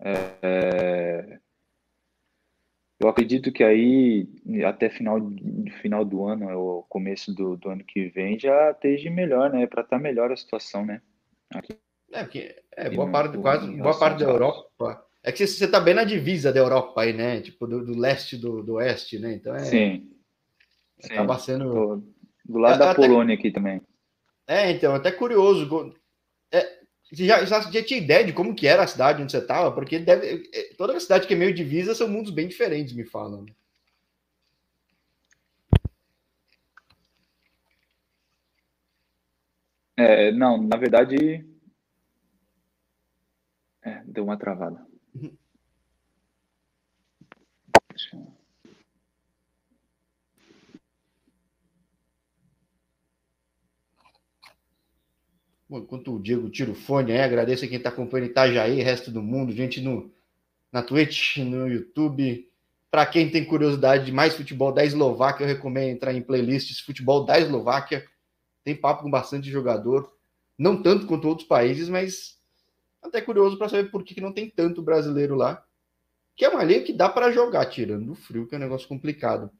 É, 0.00 1.38
eu 3.00 3.08
acredito 3.08 3.52
que 3.52 3.62
aí, 3.62 4.26
até 4.66 4.88
final, 4.88 5.18
final 5.82 6.04
do 6.04 6.24
ano, 6.26 6.58
ou 6.58 6.82
começo 6.84 7.34
do, 7.34 7.56
do 7.56 7.68
ano 7.68 7.84
que 7.84 8.08
vem, 8.08 8.38
já 8.38 8.70
esteja 8.70 9.10
melhor, 9.10 9.52
né? 9.52 9.66
Para 9.66 9.82
estar 9.82 9.96
tá 9.96 10.02
melhor 10.02 10.32
a 10.32 10.36
situação, 10.36 10.86
né? 10.86 11.02
Aqui. 11.52 11.76
É, 12.12 12.22
porque 12.22 12.62
é, 12.72 12.90
boa, 12.90 13.10
parte, 13.10 13.36
quase, 13.38 13.70
boa 13.76 13.98
parte 13.98 14.24
da 14.24 14.30
Europa. 14.30 15.04
É 15.26 15.32
que 15.32 15.46
você 15.46 15.64
está 15.64 15.80
bem 15.80 15.94
na 15.94 16.04
divisa 16.04 16.52
da 16.52 16.60
Europa 16.60 17.00
aí, 17.00 17.14
né? 17.14 17.40
Tipo, 17.40 17.66
do, 17.66 17.82
do 17.82 17.98
leste 17.98 18.36
do, 18.36 18.62
do 18.62 18.74
oeste, 18.74 19.18
né? 19.18 19.32
Então 19.32 19.54
é. 19.56 19.60
Sim. 19.60 20.10
Acaba 21.02 21.38
sendo. 21.38 21.64
Do, 21.64 22.14
do 22.44 22.58
lado 22.58 22.82
é, 22.82 22.86
da 22.86 22.94
Polônia 22.94 23.34
aqui 23.34 23.50
também. 23.50 23.80
É, 24.46 24.70
então, 24.70 24.94
até 24.94 25.10
curioso. 25.10 25.94
É, 26.52 26.78
você 27.10 27.24
já, 27.24 27.42
já, 27.46 27.58
já, 27.62 27.82
tinha 27.82 27.98
ideia 27.98 28.22
de 28.22 28.34
como 28.34 28.54
que 28.54 28.66
era 28.66 28.82
a 28.82 28.86
cidade 28.86 29.22
onde 29.22 29.32
você 29.32 29.38
estava? 29.38 29.72
Porque 29.72 29.98
deve, 29.98 30.46
é, 30.52 30.74
toda 30.76 31.00
cidade 31.00 31.26
que 31.26 31.32
é 31.32 31.36
meio 31.36 31.54
divisa 31.54 31.94
são 31.94 32.06
mundos 32.06 32.30
bem 32.30 32.46
diferentes, 32.46 32.94
me 32.94 33.06
falam. 33.06 33.46
É, 39.96 40.30
não, 40.32 40.62
na 40.62 40.76
verdade. 40.76 41.46
É, 43.82 44.02
deu 44.04 44.24
uma 44.24 44.36
travada. 44.36 44.84
Bom, 55.68 55.78
enquanto 55.78 56.14
o 56.14 56.22
Diego 56.22 56.48
tira 56.50 56.70
o 56.70 56.74
fone 56.74 57.12
aí, 57.12 57.20
agradeço 57.20 57.64
a 57.64 57.68
quem 57.68 57.78
está 57.78 57.88
acompanhando 57.88 58.30
Itajaí, 58.30 58.80
resto 58.80 59.10
do 59.10 59.22
mundo, 59.22 59.52
gente 59.52 59.80
no, 59.80 60.12
na 60.70 60.82
Twitch, 60.82 61.38
no 61.38 61.66
YouTube. 61.66 62.48
Para 62.90 63.06
quem 63.06 63.28
tem 63.30 63.44
curiosidade 63.44 64.06
de 64.06 64.12
mais 64.12 64.36
futebol 64.36 64.72
da 64.72 64.84
Eslováquia, 64.84 65.44
eu 65.44 65.48
recomendo 65.48 65.90
entrar 65.90 66.14
em 66.14 66.22
playlists 66.22 66.78
Futebol 66.78 67.24
da 67.24 67.40
Eslováquia. 67.40 68.06
Tem 68.62 68.76
papo 68.76 69.02
com 69.02 69.10
bastante 69.10 69.50
jogador, 69.50 70.12
não 70.56 70.80
tanto 70.80 71.06
quanto 71.06 71.26
outros 71.26 71.48
países, 71.48 71.88
mas 71.88 72.38
até 73.04 73.20
curioso 73.20 73.56
para 73.58 73.68
saber 73.68 73.90
por 73.90 74.02
que, 74.02 74.14
que 74.14 74.20
não 74.20 74.32
tem 74.32 74.48
tanto 74.48 74.82
brasileiro 74.82 75.34
lá. 75.34 75.64
Que 76.34 76.44
é 76.44 76.48
uma 76.48 76.64
liga 76.64 76.84
que 76.84 76.92
dá 76.92 77.08
para 77.08 77.30
jogar, 77.30 77.66
tirando 77.66 78.10
o 78.10 78.14
frio, 78.14 78.46
que 78.46 78.54
é 78.54 78.58
um 78.58 78.60
negócio 78.60 78.88
complicado. 78.88 79.50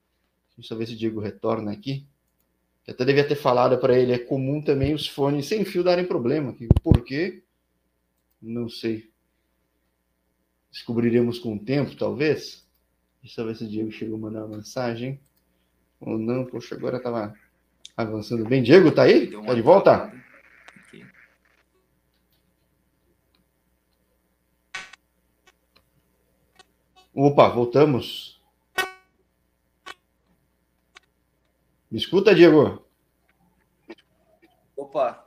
Deixa 0.57 0.75
eu 0.75 0.79
ver 0.79 0.87
se 0.87 0.95
o 0.95 0.97
Diego 0.97 1.21
retorna 1.21 1.71
aqui. 1.71 2.07
Eu 2.87 2.95
até 2.95 3.05
devia 3.05 3.27
ter 3.27 3.37
falado 3.37 3.79
para 3.79 3.99
ele, 3.99 4.13
é 4.13 4.19
comum 4.19 4.61
também 4.61 4.93
os 4.95 5.07
fones 5.07 5.47
sem 5.47 5.65
fio 5.65 5.85
darem 5.85 6.05
problema. 6.05 6.55
Por 6.83 7.03
quê? 7.05 7.43
Não 8.43 8.69
sei. 8.69 9.11
Descobriremos 10.71 11.39
com 11.39 11.55
o 11.55 11.59
tempo, 11.59 11.97
talvez. 11.97 12.67
Deixa 13.23 13.41
eu 13.41 13.47
ver 13.47 13.57
se 13.57 13.65
o 13.65 13.69
Diego 13.69 13.91
chegou 13.91 14.17
a 14.17 14.21
mandar 14.21 14.45
uma 14.45 14.57
mensagem. 14.57 15.21
Ou 16.01 16.19
não, 16.19 16.45
poxa, 16.45 16.75
agora 16.75 16.99
estava 16.99 17.35
avançando 17.97 18.45
bem. 18.45 18.63
Diego, 18.63 18.91
tá 18.91 19.05
aí? 19.05 19.31
Tá 19.31 19.55
de 19.55 19.63
volta? 19.63 20.13
Opa, 27.15 27.49
voltamos. 27.49 28.41
Me 31.89 31.99
escuta, 31.99 32.35
Diego? 32.35 32.85
Opa, 34.77 35.25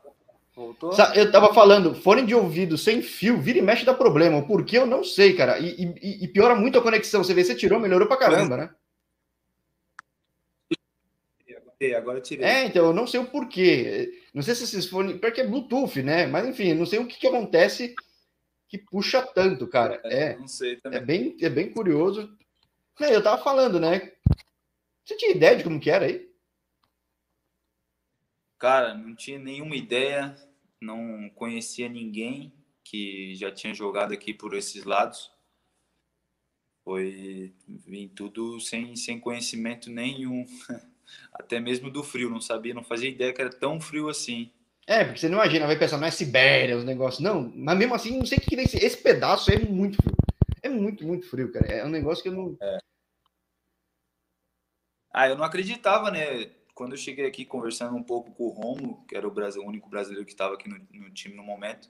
voltou? 0.54 0.92
Eu 1.16 1.32
tava 1.32 1.54
falando, 1.54 1.96
fone 1.96 2.26
de 2.26 2.36
ouvido 2.36 2.78
sem 2.78 3.02
fio, 3.02 3.40
vira 3.40 3.60
e 3.60 3.62
mexe 3.62 3.86
dá 3.86 3.94
problema. 3.94 4.46
Por 4.46 4.66
que 4.66 4.78
eu 4.78 4.86
não 4.86 5.02
sei, 5.02 5.34
cara. 5.34 5.60
E, 5.60 5.96
e, 6.02 6.26
e, 6.26 6.28
piora 6.28 6.56
muito 6.56 6.78
a 6.78 6.82
conexão. 6.82 7.24
Você 7.24 7.34
vê, 7.34 7.46
você 7.46 7.56
tirou, 7.56 7.80
melhorou 7.80 8.08
pra 8.08 8.18
caramba, 8.18 8.58
né? 8.58 8.70
Agora 11.96 12.18
eu 12.18 12.24
tirei. 12.24 12.44
É, 12.44 12.66
então, 12.66 12.88
eu 12.88 12.94
não 12.94 13.08
sei 13.08 13.20
o 13.20 13.28
porquê. 13.28 14.12
Não 14.34 14.42
sei 14.42 14.56
se 14.56 14.64
esses 14.64 14.88
fones. 14.88 15.20
Porque 15.22 15.42
é 15.42 15.48
Bluetooth, 15.48 16.02
né? 16.02 16.28
Mas 16.28 16.48
enfim, 16.48 16.74
não 16.74 16.86
sei 16.86 17.00
o 17.00 17.08
que, 17.08 17.18
que 17.18 17.28
acontece 17.28 17.96
que 18.68 18.78
puxa 18.78 19.22
tanto, 19.22 19.68
cara. 19.68 20.02
É, 20.04 20.32
é, 20.32 20.38
não 20.38 20.48
sei 20.48 20.78
também. 20.78 21.00
É 21.00 21.02
bem, 21.04 21.38
é 21.42 21.50
bem 21.50 21.72
curioso. 21.72 22.38
Eu 23.00 23.24
tava 23.24 23.42
falando, 23.44 23.80
né? 23.80 24.14
Você 25.06 25.16
tinha 25.16 25.32
ideia 25.32 25.56
de 25.56 25.64
como 25.64 25.80
que 25.80 25.90
era 25.90 26.06
aí? 26.06 26.28
Cara, 28.60 28.94
não 28.94 29.16
tinha 29.16 29.38
nenhuma 29.38 29.76
ideia, 29.76 30.36
não 30.82 31.30
conhecia 31.30 31.88
ninguém 31.88 32.52
que 32.84 33.36
já 33.36 33.52
tinha 33.52 33.74
jogado 33.74 34.14
aqui 34.14 34.34
por 34.34 34.54
esses 34.56 34.84
lados. 34.84 35.32
Foi 36.84 37.54
vim 37.68 38.08
tudo 38.08 38.60
sem, 38.60 38.96
sem 38.96 39.20
conhecimento 39.20 39.90
nenhum, 39.90 40.46
até 41.34 41.60
mesmo 41.60 41.92
do 41.92 42.04
frio, 42.04 42.30
não 42.30 42.42
sabia, 42.42 42.74
não 42.74 42.84
fazia 42.84 43.10
ideia 43.10 43.34
que 43.34 43.42
era 43.42 43.50
tão 43.50 43.80
frio 43.80 44.10
assim. 44.10 44.52
É, 44.88 45.04
porque 45.04 45.20
você 45.20 45.28
não 45.28 45.38
imagina, 45.38 45.68
vai 45.68 45.78
pensar, 45.78 45.98
não 45.98 46.08
é 46.08 46.12
Sibéria, 46.12 46.78
os 46.78 46.86
negócios. 46.86 47.22
Não, 47.22 47.52
mas 47.54 47.78
mesmo 47.78 47.94
assim, 47.94 48.18
não 48.18 48.26
sei 48.26 48.38
o 48.38 48.42
que 48.42 48.56
esse, 48.56 48.78
esse 48.78 48.98
pedaço 48.98 49.52
é 49.52 49.60
muito 49.60 50.02
frio. 50.02 50.16
É 50.64 50.70
muito, 50.70 51.06
muito 51.06 51.30
frio, 51.30 51.52
cara. 51.52 51.68
É 51.68 51.86
um 51.86 51.90
negócio 51.90 52.24
que 52.24 52.30
eu 52.30 52.34
não. 52.34 52.58
É. 52.62 52.78
Ah, 55.14 55.28
eu 55.28 55.36
não 55.36 55.44
acreditava, 55.44 56.10
né? 56.10 56.52
quando 56.78 56.92
eu 56.92 56.98
cheguei 56.98 57.26
aqui 57.26 57.44
conversando 57.44 57.96
um 57.96 58.04
pouco 58.04 58.32
com 58.34 58.44
o 58.44 58.50
Romulo, 58.50 59.04
que 59.08 59.18
era 59.18 59.28
o, 59.28 59.32
Brasil, 59.32 59.64
o 59.64 59.68
único 59.68 59.90
brasileiro 59.90 60.24
que 60.24 60.32
estava 60.32 60.54
aqui 60.54 60.70
no, 60.70 60.78
no, 60.94 61.10
time 61.10 61.34
no 61.34 61.42
momento, 61.42 61.90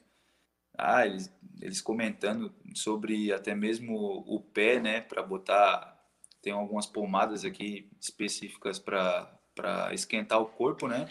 ah, 0.77 1.05
eles, 1.05 1.29
eles 1.59 1.81
comentando 1.81 2.55
sobre 2.73 3.33
até 3.33 3.53
mesmo 3.53 4.23
o 4.25 4.39
pé, 4.39 4.79
né, 4.79 5.01
para 5.01 5.21
botar, 5.21 6.01
tem 6.41 6.53
algumas 6.53 6.85
pomadas 6.85 7.43
aqui 7.43 7.91
específicas 7.99 8.79
para 8.79 9.89
esquentar 9.91 10.41
o 10.41 10.45
corpo, 10.45 10.87
né? 10.87 11.05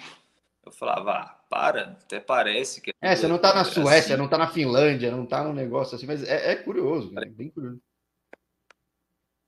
Eu 0.64 0.72
falava, 0.72 1.12
ah, 1.12 1.35
para, 1.48 1.90
até 1.90 2.20
parece 2.20 2.80
que. 2.80 2.92
É, 3.00 3.14
você 3.14 3.28
não 3.28 3.38
tá 3.38 3.54
na 3.54 3.64
Suécia, 3.64 4.14
assim. 4.14 4.22
não 4.22 4.28
tá 4.28 4.38
na 4.38 4.48
Finlândia, 4.48 5.10
não 5.10 5.26
tá 5.26 5.44
num 5.44 5.52
negócio 5.52 5.96
assim, 5.96 6.06
mas 6.06 6.22
é, 6.24 6.52
é 6.52 6.56
curioso, 6.56 7.12
é 7.18 7.24
bem 7.24 7.50
curioso. 7.50 7.80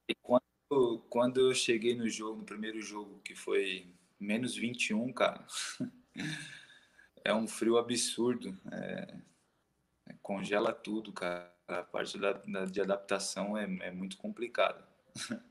E 0.09 0.15
quando, 0.23 1.05
quando 1.11 1.41
eu 1.41 1.55
cheguei 1.55 1.95
no 1.95 2.09
jogo, 2.09 2.39
no 2.39 2.45
primeiro 2.45 2.81
jogo, 2.81 3.21
que 3.21 3.35
foi 3.35 3.93
menos 4.19 4.57
21, 4.57 5.13
cara. 5.13 5.45
é 7.25 7.35
um 7.35 7.47
frio 7.47 7.77
absurdo. 7.77 8.57
É, 8.73 9.15
é, 10.09 10.15
congela 10.23 10.73
tudo, 10.73 11.13
cara. 11.13 11.53
A 11.67 11.83
parte 11.83 12.19
da, 12.19 12.33
da 12.33 12.65
de 12.65 12.81
adaptação 12.81 13.57
é, 13.57 13.65
é 13.83 13.91
muito 13.91 14.17
complicada. 14.17 14.87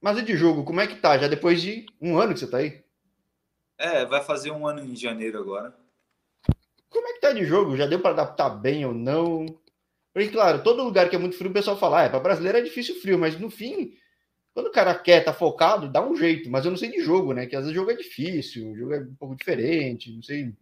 Mas 0.00 0.16
e 0.16 0.22
de 0.22 0.34
jogo, 0.34 0.64
como 0.64 0.80
é 0.80 0.86
que 0.86 0.96
tá? 0.96 1.18
Já 1.18 1.28
depois 1.28 1.60
de 1.60 1.84
um 2.00 2.18
ano 2.18 2.32
que 2.32 2.40
você 2.40 2.50
tá 2.50 2.56
aí? 2.56 2.82
É, 3.80 4.04
vai 4.04 4.22
fazer 4.22 4.50
um 4.50 4.66
ano 4.66 4.84
em 4.84 4.94
janeiro 4.94 5.38
agora. 5.38 5.74
Como 6.90 7.08
é 7.08 7.14
que 7.14 7.20
tá 7.20 7.32
de 7.32 7.46
jogo? 7.46 7.78
Já 7.78 7.86
deu 7.86 7.98
para 7.98 8.10
adaptar 8.10 8.50
bem 8.50 8.84
ou 8.84 8.92
não? 8.92 9.46
Porque, 10.12 10.28
claro, 10.28 10.62
todo 10.62 10.84
lugar 10.84 11.08
que 11.08 11.16
é 11.16 11.18
muito 11.18 11.38
frio, 11.38 11.50
o 11.50 11.54
pessoal 11.54 11.78
fala, 11.78 12.00
ah, 12.00 12.02
é, 12.02 12.08
para 12.10 12.20
brasileiro 12.20 12.58
é 12.58 12.60
difícil 12.60 13.00
frio, 13.00 13.18
mas 13.18 13.40
no 13.40 13.48
fim, 13.48 13.96
quando 14.52 14.66
o 14.66 14.70
cara 14.70 14.94
quer, 14.94 15.24
tá 15.24 15.32
focado, 15.32 15.88
dá 15.88 16.06
um 16.06 16.14
jeito. 16.14 16.50
Mas 16.50 16.66
eu 16.66 16.70
não 16.70 16.76
sei 16.76 16.90
de 16.90 17.00
jogo, 17.00 17.32
né? 17.32 17.46
Que 17.46 17.56
às 17.56 17.62
vezes 17.62 17.72
o 17.74 17.80
jogo 17.80 17.90
é 17.90 17.96
difícil, 17.96 18.70
o 18.70 18.76
jogo 18.76 18.92
é 18.92 19.00
um 19.00 19.14
pouco 19.14 19.34
diferente, 19.34 20.12
não 20.12 20.22
sei. 20.22 20.54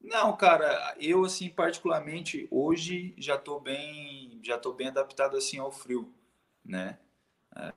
Não, 0.00 0.36
cara, 0.36 0.96
eu 0.98 1.24
assim 1.24 1.48
particularmente 1.48 2.48
hoje 2.50 3.14
já 3.16 3.38
tô 3.38 3.60
bem, 3.60 4.40
já 4.42 4.58
tô 4.58 4.72
bem 4.72 4.88
adaptado 4.88 5.36
assim 5.36 5.58
ao 5.58 5.70
frio, 5.70 6.12
né? 6.64 6.98
É, 7.54 7.72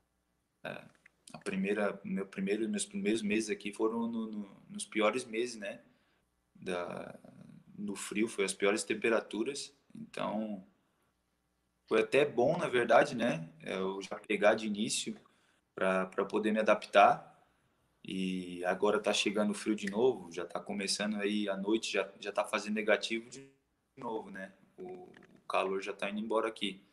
é, 0.63 0.82
primeira, 1.43 1.99
meu 2.04 2.25
primeiro, 2.25 2.67
meus 2.69 2.86
primeiros 2.86 3.21
meses 3.21 3.49
aqui 3.49 3.71
foram 3.71 4.08
no, 4.08 4.32
no, 4.32 4.63
nos 4.69 4.86
piores 4.86 5.25
meses, 5.25 5.56
né? 5.56 5.82
Da, 6.56 7.17
no 7.78 7.95
frio, 7.95 8.28
foi 8.28 8.45
as 8.45 8.54
piores 8.54 8.84
temperaturas, 8.84 9.73
então 9.95 10.65
foi 11.88 12.02
até 12.02 12.25
bom, 12.25 12.58
na 12.58 12.67
verdade, 12.67 13.15
né? 13.15 13.49
Eu 13.62 14.02
já 14.02 14.17
pegar 14.19 14.54
de 14.54 14.67
início 14.67 15.15
para 15.73 16.25
poder 16.25 16.52
me 16.52 16.60
adaptar 16.60 17.30
e 18.04 18.63
agora 18.65 18.99
tá 18.99 19.13
chegando 19.13 19.54
frio 19.54 19.75
de 19.75 19.89
novo, 19.89 20.32
já 20.32 20.45
tá 20.45 20.60
começando 20.60 21.17
aí 21.17 21.47
a 21.49 21.56
noite, 21.56 21.93
já, 21.93 22.12
já 22.19 22.32
tá 22.32 22.43
fazendo 22.43 22.75
negativo 22.75 23.30
de 23.30 23.49
novo, 23.97 24.30
né? 24.30 24.54
O, 24.78 24.84
o 24.84 25.41
calor 25.47 25.82
já 25.82 25.93
tá 25.93 26.10
indo 26.10 26.19
embora 26.19 26.47
aqui. 26.47 26.84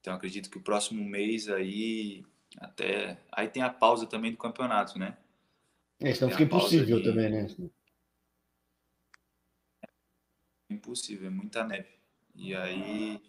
Então 0.00 0.14
acredito 0.14 0.50
que 0.50 0.58
o 0.58 0.62
próximo 0.62 1.04
mês 1.04 1.48
aí 1.48 2.24
até 2.58 3.18
aí 3.30 3.48
tem 3.48 3.62
a 3.62 3.70
pausa 3.70 4.06
também 4.06 4.30
do 4.30 4.38
campeonato, 4.38 4.98
né? 4.98 5.16
É, 6.00 6.14
senão 6.14 6.30
fica 6.30 6.42
impossível 6.42 6.98
de... 6.98 7.04
também, 7.04 7.30
né? 7.30 7.46
Impossível, 10.68 11.28
é 11.28 11.30
muita 11.30 11.64
neve. 11.64 11.88
E 12.34 12.54
aí 12.54 13.22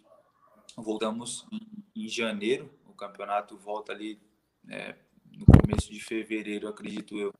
voltamos 0.76 1.46
em, 1.52 2.04
em 2.04 2.08
janeiro, 2.08 2.72
o 2.86 2.92
campeonato 2.92 3.56
volta 3.56 3.92
ali 3.92 4.20
é, 4.68 4.96
no 5.32 5.46
começo 5.46 5.92
de 5.92 6.00
fevereiro, 6.00 6.68
acredito 6.68 7.18
eu. 7.18 7.32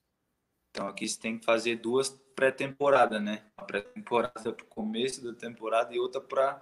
Então 0.69 0.87
aqui 0.87 1.07
você 1.07 1.19
tem 1.19 1.37
que 1.37 1.45
fazer 1.45 1.77
duas 1.77 2.09
pré-temporadas, 2.35 3.21
né? 3.21 3.43
A 3.57 3.63
pré-temporada 3.63 4.53
para 4.53 4.63
o 4.63 4.67
começo 4.67 5.23
da 5.23 5.33
temporada 5.33 5.93
e 5.93 5.99
outra 5.99 6.21
para 6.21 6.61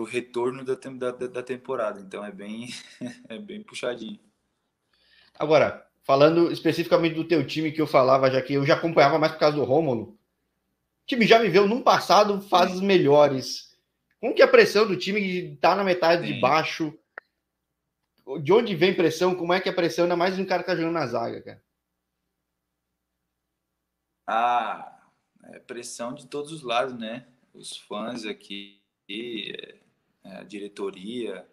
o 0.00 0.04
retorno 0.04 0.64
da, 0.64 0.74
da, 0.74 1.10
da 1.26 1.42
temporada. 1.42 2.00
Então 2.00 2.24
é 2.24 2.32
bem, 2.32 2.68
é 3.28 3.38
bem 3.38 3.62
puxadinho. 3.62 4.20
Agora, 5.38 5.86
falando 6.02 6.52
especificamente 6.52 7.14
do 7.14 7.24
teu 7.24 7.46
time 7.46 7.72
que 7.72 7.80
eu 7.80 7.86
falava, 7.86 8.30
já 8.30 8.40
que 8.40 8.54
eu 8.54 8.64
já 8.64 8.74
acompanhava 8.74 9.18
mais 9.18 9.32
por 9.32 9.38
causa 9.38 9.56
do 9.56 9.64
Rômulo, 9.64 10.12
o 10.12 11.06
time 11.06 11.26
já 11.26 11.38
viveu 11.38 11.66
num 11.66 11.82
passado 11.82 12.40
fases 12.42 12.78
Sim. 12.78 12.86
melhores. 12.86 13.76
Como 14.20 14.34
que 14.34 14.42
é 14.42 14.44
a 14.44 14.48
pressão 14.48 14.86
do 14.86 14.96
time 14.96 15.20
está 15.54 15.74
na 15.74 15.84
metade 15.84 16.26
Sim. 16.26 16.34
de 16.34 16.40
baixo 16.40 16.98
de 18.42 18.52
onde 18.52 18.74
vem 18.74 18.94
pressão? 18.94 19.34
Como 19.34 19.52
é 19.52 19.60
que 19.60 19.68
é 19.68 19.72
a 19.72 19.74
pressão? 19.74 20.04
Ainda 20.04 20.16
mais 20.16 20.38
um 20.38 20.46
cara 20.46 20.62
que 20.62 20.68
tá 20.68 20.76
jogando 20.76 20.94
na 20.94 21.06
zaga, 21.06 21.42
cara. 21.42 21.64
Ah, 24.26 25.10
é 25.52 25.58
pressão 25.58 26.14
de 26.14 26.26
todos 26.26 26.50
os 26.52 26.62
lados, 26.62 26.96
né? 26.98 27.28
Os 27.52 27.76
fãs 27.76 28.24
aqui, 28.24 28.80
é, 30.24 30.36
a 30.36 30.42
diretoria, 30.42 31.48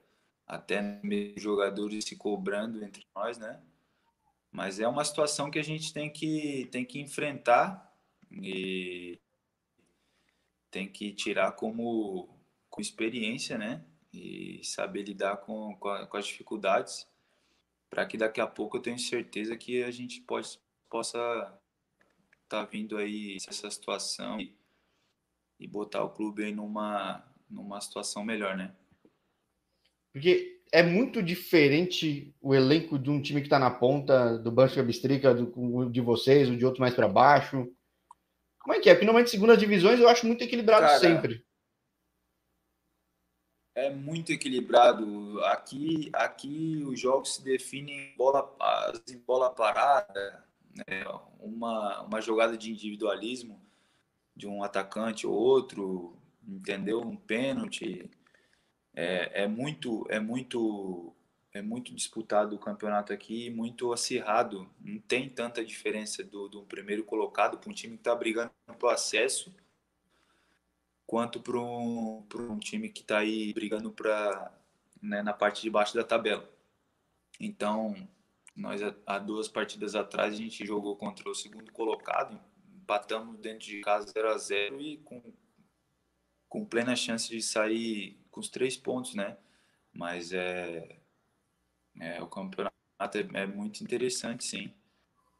até 0.47 1.01
jogadores 1.37 2.05
se 2.05 2.15
cobrando 2.15 2.83
entre 2.83 3.05
nós, 3.15 3.37
né? 3.37 3.61
Mas 4.51 4.79
é 4.79 4.87
uma 4.87 5.05
situação 5.05 5.49
que 5.49 5.59
a 5.59 5.63
gente 5.63 5.93
tem 5.93 6.09
que, 6.11 6.67
tem 6.71 6.83
que 6.83 6.99
enfrentar 6.99 7.93
e 8.31 9.19
tem 10.69 10.87
que 10.87 11.13
tirar 11.13 11.53
como, 11.53 12.27
como 12.69 12.81
experiência, 12.81 13.57
né? 13.57 13.85
e 14.13 14.61
saber 14.63 15.03
lidar 15.03 15.37
com, 15.37 15.75
com, 15.77 15.89
a, 15.89 16.05
com 16.05 16.17
as 16.17 16.25
dificuldades 16.25 17.07
para 17.89 18.05
que 18.05 18.17
daqui 18.17 18.41
a 18.41 18.47
pouco 18.47 18.77
eu 18.77 18.81
tenho 18.81 18.99
certeza 18.99 19.55
que 19.57 19.83
a 19.83 19.91
gente 19.91 20.21
pode, 20.21 20.59
possa 20.89 21.17
estar 22.43 22.63
tá 22.63 22.65
vindo 22.65 22.97
aí 22.97 23.37
essa 23.47 23.69
situação 23.69 24.39
e, 24.39 24.55
e 25.59 25.67
botar 25.67 26.03
o 26.03 26.09
clube 26.09 26.43
aí 26.43 26.53
numa, 26.53 27.23
numa 27.51 27.79
situação 27.81 28.23
melhor, 28.23 28.55
né? 28.55 28.73
Porque 30.13 30.61
é 30.71 30.81
muito 30.81 31.21
diferente 31.21 32.33
o 32.41 32.55
elenco 32.55 32.97
de 32.97 33.09
um 33.09 33.21
time 33.21 33.41
que 33.41 33.47
está 33.47 33.59
na 33.59 33.69
ponta, 33.69 34.37
do 34.37 34.51
Banco 34.51 34.81
Bistrica, 34.83 35.33
do, 35.33 35.89
de 35.89 36.01
vocês, 36.01 36.49
o 36.49 36.57
de 36.57 36.65
outro 36.65 36.81
mais 36.81 36.93
para 36.93 37.07
baixo. 37.07 37.67
Como 38.59 38.75
é 38.75 38.79
que 38.79 38.89
é? 38.89 38.93
Porque 38.93 39.05
normalmente 39.05 39.31
segundas 39.31 39.57
divisões 39.57 39.99
eu 39.99 40.07
acho 40.07 40.25
muito 40.25 40.43
equilibrado 40.43 40.85
Cara, 40.85 40.99
sempre 40.99 41.45
é 43.75 43.89
muito 43.89 44.31
equilibrado. 44.31 45.39
Aqui, 45.45 46.09
aqui 46.13 46.83
os 46.85 46.99
jogos 46.99 47.35
se 47.35 47.43
definem 47.43 48.11
em 48.11 48.17
bola, 48.17 48.55
em 49.09 49.17
bola 49.17 49.49
parada, 49.49 50.45
né? 50.75 51.03
uma, 51.39 52.01
uma 52.01 52.21
jogada 52.21 52.57
de 52.57 52.71
individualismo 52.71 53.61
de 54.35 54.47
um 54.47 54.63
atacante 54.63 55.27
ou 55.27 55.33
outro, 55.33 56.17
entendeu? 56.47 57.01
Um 57.01 57.15
pênalti. 57.15 58.09
É, 58.93 59.43
é 59.43 59.47
muito, 59.47 60.05
é 60.09 60.19
muito, 60.19 61.15
é 61.53 61.61
muito 61.61 61.93
disputado 61.95 62.55
o 62.55 62.59
campeonato 62.59 63.13
aqui, 63.13 63.49
muito 63.49 63.93
acirrado. 63.93 64.69
Não 64.79 64.99
tem 64.99 65.29
tanta 65.29 65.63
diferença 65.63 66.23
do, 66.23 66.47
do 66.49 66.63
primeiro 66.63 67.03
colocado 67.03 67.57
para 67.57 67.69
um 67.69 67.73
time 67.73 67.95
que 67.95 68.01
está 68.01 68.15
brigando 68.15 68.51
pelo 68.77 68.91
acesso 68.91 69.53
quanto 71.11 71.41
para 71.41 71.59
um, 71.59 72.25
um 72.35 72.57
time 72.57 72.87
que 72.87 73.01
está 73.01 73.17
aí 73.17 73.51
brigando 73.51 73.91
para 73.91 74.49
né, 75.01 75.21
na 75.21 75.33
parte 75.33 75.61
de 75.61 75.69
baixo 75.69 75.93
da 75.93 76.05
tabela. 76.05 76.49
Então, 77.37 78.07
nós 78.55 78.81
há 79.05 79.19
duas 79.19 79.49
partidas 79.49 79.93
atrás 79.93 80.33
a 80.33 80.37
gente 80.37 80.65
jogou 80.65 80.95
contra 80.95 81.29
o 81.29 81.35
segundo 81.35 81.69
colocado, 81.73 82.39
empatamos 82.73 83.37
dentro 83.39 83.67
de 83.67 83.81
casa 83.81 84.07
0 84.07 84.29
a 84.29 84.37
0 84.37 84.79
e 84.79 84.97
com, 84.99 85.21
com 86.51 86.65
plena 86.65 86.97
chance 86.97 87.29
de 87.29 87.41
sair 87.41 88.19
com 88.29 88.41
os 88.41 88.49
três 88.49 88.75
pontos, 88.75 89.15
né? 89.15 89.37
Mas 89.93 90.33
é, 90.33 90.97
é 91.97 92.21
o 92.21 92.27
campeonato 92.27 92.73
é, 92.99 93.41
é 93.41 93.47
muito 93.47 93.81
interessante, 93.81 94.43
sim. 94.43 94.69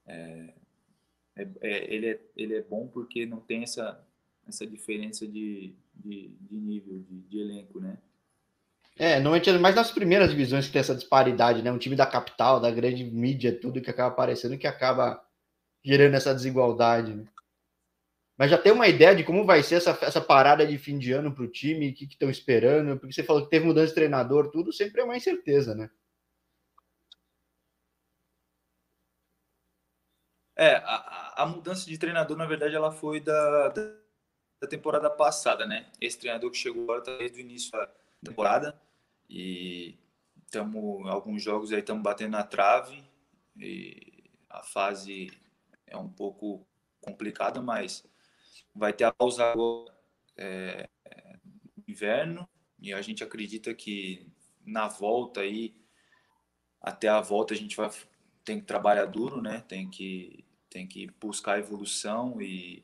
É, 0.08 0.54
é, 1.36 1.48
é, 1.60 1.94
ele, 1.94 2.08
é, 2.12 2.22
ele 2.38 2.56
é 2.56 2.62
bom 2.62 2.88
porque 2.88 3.26
não 3.26 3.42
tem 3.42 3.62
essa 3.62 4.02
essa 4.48 4.66
diferença 4.66 5.28
de, 5.28 5.76
de, 5.94 6.30
de 6.30 6.56
nível, 6.56 7.00
de, 7.00 7.22
de, 7.22 7.40
elenco, 7.40 7.80
né? 7.80 7.98
É, 8.98 9.16
normalmente 9.20 9.50
é 9.50 9.58
mais 9.58 9.76
nas 9.76 9.92
primeiras 9.92 10.32
divisões 10.32 10.66
que 10.66 10.74
tem 10.74 10.80
essa 10.80 10.96
disparidade, 10.96 11.62
né? 11.62 11.72
Um 11.72 11.78
time 11.78 11.96
da 11.96 12.08
capital, 12.08 12.60
da 12.60 12.72
grande 12.72 13.04
mídia, 13.04 13.58
tudo 13.58 13.82
que 13.82 13.90
acaba 13.90 14.10
aparecendo, 14.10 14.58
que 14.58 14.66
acaba 14.66 15.24
gerando 15.84 16.16
essa 16.16 16.34
desigualdade, 16.34 17.14
né? 17.14 17.26
Mas 18.42 18.50
já 18.50 18.58
tem 18.58 18.72
uma 18.72 18.88
ideia 18.88 19.16
de 19.16 19.24
como 19.24 19.46
vai 19.46 19.62
ser 19.62 19.76
essa, 19.76 19.92
essa 20.02 20.20
parada 20.20 20.66
de 20.66 20.76
fim 20.76 20.98
de 20.98 21.12
ano 21.12 21.32
para 21.32 21.44
o 21.44 21.48
time, 21.48 21.92
o 21.92 21.94
que 21.94 22.06
estão 22.06 22.28
esperando? 22.28 22.98
Porque 22.98 23.14
você 23.14 23.22
falou 23.22 23.44
que 23.44 23.52
teve 23.52 23.68
mudança 23.68 23.90
de 23.90 23.94
treinador, 23.94 24.50
tudo 24.50 24.74
sempre 24.74 25.00
é 25.00 25.04
uma 25.04 25.16
incerteza, 25.16 25.76
né? 25.76 25.92
É, 30.56 30.78
a, 30.78 31.44
a 31.44 31.46
mudança 31.46 31.86
de 31.88 32.00
treinador, 32.00 32.36
na 32.36 32.48
verdade, 32.48 32.76
ela 32.76 32.92
foi 32.92 33.20
da, 33.20 33.70
da 33.70 34.02
da 34.60 34.68
temporada 34.68 35.08
passada, 35.08 35.64
né? 35.68 35.86
Esse 36.02 36.18
treinador 36.18 36.50
que 36.50 36.58
chegou 36.58 36.82
agora 36.82 37.04
tá 37.04 37.18
desde 37.18 37.38
o 37.38 37.42
início 37.42 37.72
da 37.72 37.88
temporada 38.26 38.82
e 39.30 40.00
estamos 40.46 41.08
alguns 41.08 41.44
jogos 41.44 41.72
aí 41.72 41.80
estamos 41.80 42.02
batendo 42.02 42.32
na 42.32 42.44
trave 42.44 43.04
e 43.56 44.24
a 44.50 44.64
fase 44.64 45.32
é 45.86 45.96
um 45.96 46.10
pouco 46.10 46.66
complicada, 47.02 47.62
mas 47.62 48.04
vai 48.74 48.94
ter 48.94 49.04
a 49.04 49.12
pausa 49.12 49.44
agora 49.52 49.94
é, 50.38 50.90
inverno 51.88 52.48
e 52.80 52.94
a 52.94 53.02
gente 53.02 53.24
acredita 53.24 53.74
que 53.74 54.32
na 54.66 54.88
volta 54.88 55.42
aí 55.42 55.76
até 56.82 57.08
a 57.08 57.22
volta 57.22 57.54
a 57.54 57.58
gente 57.58 57.76
vai 57.78 57.90
tem 58.44 58.60
que 58.60 58.66
trabalhar 58.66 59.06
duro, 59.06 59.42
né? 59.42 59.64
Tem 59.68 59.90
que 59.90 60.44
tem 60.70 60.88
que 60.88 61.08
buscar 61.20 61.60
evolução 61.60 62.42
e 62.42 62.84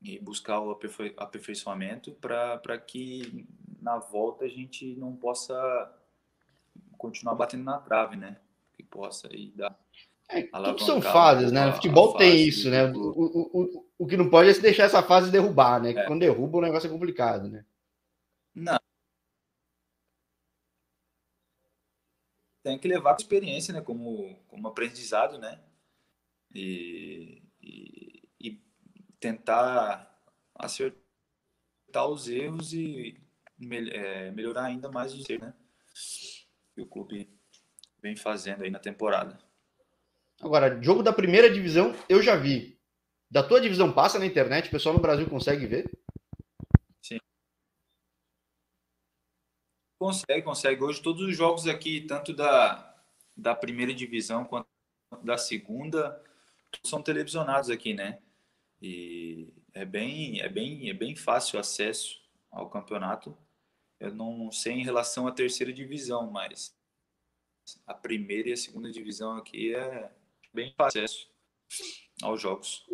e 0.00 0.18
buscar 0.18 0.60
o 0.60 0.70
aperfei 0.70 1.14
aperfeiçoamento 1.16 2.12
para 2.12 2.78
que 2.78 3.46
na 3.80 3.98
volta 3.98 4.44
a 4.44 4.48
gente 4.48 4.94
não 4.94 5.16
possa 5.16 5.92
continuar 6.96 7.34
batendo 7.34 7.64
na 7.64 7.78
trave, 7.78 8.16
né? 8.16 8.40
Que 8.74 8.82
possa 8.82 9.28
aí 9.28 9.50
dar. 9.50 9.76
É, 10.30 10.42
tudo 10.42 10.84
são 10.84 11.00
fases, 11.00 11.50
né? 11.50 11.68
O 11.68 11.72
futebol 11.74 12.14
tem 12.16 12.46
isso, 12.46 12.68
né? 12.68 12.84
O, 12.84 12.98
o, 12.98 13.62
o, 13.62 13.86
o 13.98 14.06
que 14.06 14.16
não 14.16 14.28
pode 14.28 14.50
é 14.50 14.54
se 14.54 14.60
deixar 14.60 14.84
essa 14.84 15.02
fase 15.02 15.30
derrubar, 15.30 15.80
né? 15.80 15.90
É. 15.90 16.04
Quando 16.04 16.20
derruba 16.20 16.58
o 16.58 16.60
negócio 16.60 16.86
é 16.86 16.90
complicado, 16.90 17.48
né? 17.48 17.64
Não. 18.54 18.78
tem 22.68 22.78
que 22.78 22.88
levar 22.88 23.12
a 23.12 23.16
experiência, 23.16 23.72
né? 23.72 23.80
Como, 23.80 24.36
como 24.46 24.68
aprendizado, 24.68 25.38
né? 25.38 25.58
E, 26.54 27.42
e, 27.62 28.28
e 28.38 28.62
tentar 29.18 30.14
acertar 30.54 30.98
os 32.08 32.28
erros 32.28 32.74
e 32.74 33.18
é, 33.92 34.30
melhorar 34.32 34.64
ainda 34.64 34.90
mais 34.90 35.14
os 35.14 35.28
erros, 35.30 35.46
né? 35.46 35.54
Que 36.74 36.82
o 36.82 36.86
clube 36.86 37.30
vem 38.02 38.16
fazendo 38.16 38.64
aí 38.64 38.70
na 38.70 38.78
temporada. 38.78 39.38
Agora, 40.40 40.80
jogo 40.82 41.02
da 41.02 41.12
primeira 41.12 41.50
divisão 41.50 41.94
eu 42.08 42.22
já 42.22 42.36
vi. 42.36 42.78
Da 43.30 43.42
tua 43.42 43.60
divisão 43.60 43.92
passa 43.92 44.18
na 44.18 44.26
internet, 44.26 44.68
o 44.68 44.70
pessoal 44.70 44.94
no 44.94 45.00
Brasil 45.00 45.28
consegue 45.28 45.66
ver? 45.66 45.90
Sim. 47.02 47.18
Consegue, 49.98 50.42
consegue. 50.42 50.82
Hoje 50.82 51.02
todos 51.02 51.22
os 51.22 51.36
jogos 51.36 51.66
aqui, 51.66 52.00
tanto 52.02 52.32
da, 52.32 52.96
da 53.36 53.54
primeira 53.54 53.92
divisão 53.92 54.44
quanto 54.44 54.68
da 55.22 55.36
segunda, 55.36 56.22
são 56.84 57.02
televisionados 57.02 57.68
aqui, 57.68 57.92
né? 57.92 58.20
E 58.80 59.52
é 59.74 59.84
bem, 59.84 60.40
é 60.40 60.48
bem, 60.48 60.88
é 60.88 60.94
bem 60.94 61.16
fácil 61.16 61.56
o 61.56 61.60
acesso 61.60 62.22
ao 62.50 62.70
campeonato. 62.70 63.36
Eu 63.98 64.14
não 64.14 64.52
sei 64.52 64.74
em 64.74 64.84
relação 64.84 65.26
à 65.26 65.32
terceira 65.32 65.72
divisão, 65.72 66.30
mas 66.30 66.74
a 67.86 67.92
primeira 67.92 68.50
e 68.50 68.52
a 68.52 68.56
segunda 68.56 68.90
divisão 68.90 69.36
aqui 69.36 69.74
é 69.74 70.10
bem 70.52 70.72
fácil 70.76 71.02
acesso 71.02 71.28
aos 72.22 72.40
jogos. 72.40 72.84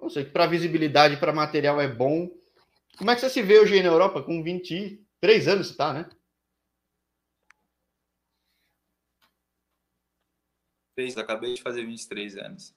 Eu 0.00 0.10
sei 0.10 0.24
que 0.24 0.30
para 0.30 0.46
visibilidade, 0.46 1.18
para 1.18 1.32
material 1.32 1.80
é 1.80 1.88
bom. 1.88 2.28
Como 2.98 3.10
é 3.10 3.14
que 3.14 3.20
você 3.20 3.30
se 3.30 3.42
vê 3.42 3.58
hoje 3.58 3.74
aí 3.74 3.82
na 3.82 3.88
Europa 3.88 4.22
com 4.22 4.42
23 4.42 5.48
anos, 5.48 5.76
tá, 5.76 5.92
né? 5.92 6.08
Acabei 11.16 11.54
de 11.54 11.62
fazer 11.62 11.84
23 11.84 12.38
anos. 12.38 12.74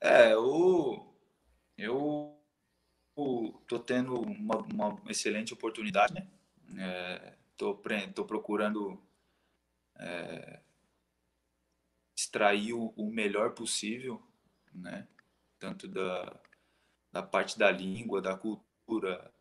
É, 0.00 0.32
eu, 0.32 1.16
eu, 1.78 2.36
eu 3.16 3.64
tô 3.68 3.78
tendo 3.78 4.20
uma, 4.20 4.56
uma 4.56 5.02
excelente 5.08 5.54
oportunidade, 5.54 6.14
né? 6.14 6.28
É, 6.76 7.36
tô, 7.56 7.80
tô 8.12 8.24
procurando 8.24 9.00
é, 9.96 10.60
extrair 12.16 12.72
o, 12.72 13.10
melhor 13.10 13.52
possível, 13.52 14.22
né? 14.72 15.06
Tanto 15.58 15.88
da, 15.88 16.40
da 17.12 17.22
parte 17.22 17.58
da 17.58 17.70
língua, 17.70 18.20
da 18.20 18.36
cultura, 18.36 19.32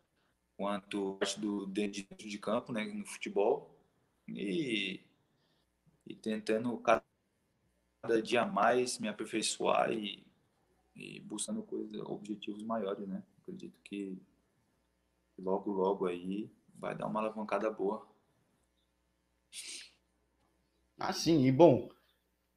quanto 0.57 1.17
parte 1.19 1.39
do 1.39 1.65
dentro 1.65 2.05
de 2.17 2.37
campo, 2.39 2.71
né? 2.71 2.83
No 2.85 3.05
futebol 3.05 3.75
e, 4.27 5.01
e 6.05 6.15
tentando 6.15 6.77
cada 6.79 7.03
dia 8.21 8.45
mais 8.45 8.99
me 8.99 9.07
aperfeiçoar 9.07 9.91
e, 9.91 10.25
e 10.95 11.19
buscando 11.21 11.63
coisas, 11.63 11.99
objetivos 12.01 12.63
maiores, 12.63 13.07
né? 13.07 13.23
Acredito 13.41 13.79
que 13.83 14.17
logo, 15.37 15.71
logo 15.71 16.05
aí 16.05 16.49
vai 16.75 16.95
dar 16.95 17.07
uma 17.07 17.19
alavancada 17.19 17.69
boa. 17.69 18.07
Ah, 20.97 21.11
sim, 21.11 21.45
e 21.45 21.51
bom, 21.51 21.89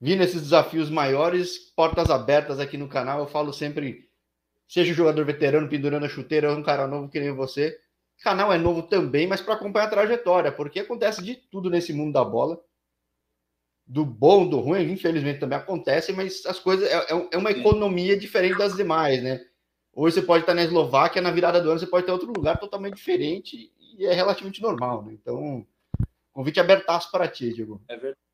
vindo 0.01 0.23
esses 0.23 0.43
desafios 0.43 0.91
maiores, 0.91 1.59
portas 1.75 2.11
abertas 2.11 2.61
aqui 2.61 2.77
no 2.77 2.89
canal, 2.89 3.21
eu 3.21 3.27
falo 3.27 3.53
sempre, 3.53 4.09
seja 4.69 4.93
jogador 4.93 5.25
veterano 5.25 5.69
pendurando 5.69 6.07
a 6.07 6.09
chuteira 6.09 6.51
ou 6.51 6.59
um 6.59 6.63
cara 6.63 6.87
novo 6.87 7.09
que 7.09 7.21
nem 7.21 7.33
você, 7.33 7.79
o 8.21 8.23
canal 8.23 8.53
é 8.53 8.59
novo 8.59 8.83
também, 8.83 9.27
mas 9.27 9.41
para 9.41 9.55
acompanhar 9.55 9.87
a 9.87 9.91
trajetória, 9.91 10.53
porque 10.53 10.81
acontece 10.81 11.23
de 11.23 11.37
tudo 11.37 11.71
nesse 11.71 11.93
mundo 11.93 12.13
da 12.13 12.25
bola 12.25 12.61
do 13.87 14.05
bom, 14.05 14.49
do 14.49 14.59
ruim, 14.59 14.91
infelizmente 14.91 15.39
também 15.39 15.59
acontece, 15.59 16.13
mas 16.13 16.45
as 16.45 16.59
coisas 16.59 16.89
é, 16.91 16.97
é, 16.97 17.29
é 17.33 17.39
uma 17.39 17.53
economia 17.53 18.19
diferente 18.19 18.59
das 18.59 18.75
demais, 18.75 19.23
né? 19.23 19.41
Hoje 19.93 20.17
você 20.17 20.23
pode 20.23 20.43
estar 20.43 20.55
na 20.55 20.65
Eslováquia, 20.65 21.23
na 21.23 21.31
virada 21.31 21.61
do 21.61 21.71
ano 21.71 21.79
você 21.79 21.87
pode 21.87 22.05
ter 22.05 22.13
outro 22.13 22.33
lugar 22.33 22.59
totalmente 22.59 22.97
diferente 22.97 23.71
e 23.97 24.05
é 24.05 24.13
relativamente 24.13 24.61
normal, 24.61 25.05
né? 25.05 25.13
Então, 25.13 25.65
convite 26.33 26.59
abertaço 26.59 27.11
para 27.13 27.29
ti, 27.29 27.53
Diego. 27.53 27.81
É 27.89 27.97
verdade. 27.97 28.26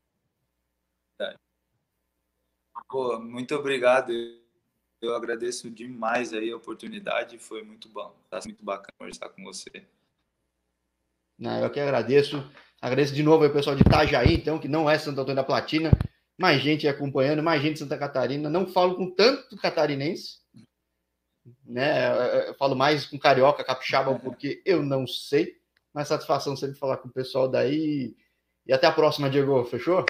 Pô, 2.92 3.18
muito 3.18 3.54
obrigado. 3.54 4.12
Eu 5.00 5.16
agradeço 5.16 5.70
demais 5.70 6.34
aí 6.34 6.52
a 6.52 6.56
oportunidade, 6.56 7.38
foi 7.38 7.62
muito 7.62 7.88
bom. 7.88 8.14
Tá 8.28 8.38
muito 8.44 8.62
bacana 8.62 8.92
conversar 8.98 9.30
com 9.30 9.42
você. 9.44 9.70
Não, 11.38 11.58
eu 11.58 11.70
que 11.70 11.80
agradeço. 11.80 12.46
Agradeço 12.82 13.14
de 13.14 13.22
novo 13.22 13.46
ao 13.46 13.50
pessoal 13.50 13.74
de 13.74 13.80
Itajaí, 13.80 14.34
então, 14.34 14.58
que 14.58 14.68
não 14.68 14.90
é 14.90 14.98
Santo 14.98 15.22
Antônio 15.22 15.36
da 15.36 15.42
Platina. 15.42 15.90
Mais 16.38 16.60
gente 16.60 16.86
acompanhando, 16.86 17.42
mais 17.42 17.62
gente 17.62 17.74
de 17.74 17.78
Santa 17.78 17.96
Catarina. 17.96 18.50
Não 18.50 18.66
falo 18.66 18.94
com 18.94 19.10
tanto 19.10 19.56
catarinense, 19.56 20.40
né? 21.64 22.48
Eu 22.48 22.54
falo 22.56 22.76
mais 22.76 23.06
com 23.06 23.18
carioca, 23.18 23.64
capixaba, 23.64 24.18
porque 24.18 24.60
eu 24.66 24.82
não 24.82 25.06
sei. 25.06 25.56
Mas 25.94 26.08
satisfação 26.08 26.54
sempre 26.54 26.78
falar 26.78 26.98
com 26.98 27.08
o 27.08 27.12
pessoal 27.12 27.48
daí. 27.48 28.14
E 28.66 28.72
até 28.72 28.86
a 28.86 28.92
próxima, 28.92 29.30
Diego. 29.30 29.64
Fechou? 29.64 30.04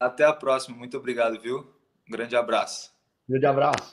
Até 0.00 0.24
a 0.24 0.32
próxima. 0.32 0.76
Muito 0.76 0.96
obrigado, 0.96 1.40
viu? 1.40 1.58
Um 2.06 2.12
grande 2.12 2.36
abraço. 2.36 2.92
Grande 3.28 3.46
abraço. 3.46 3.92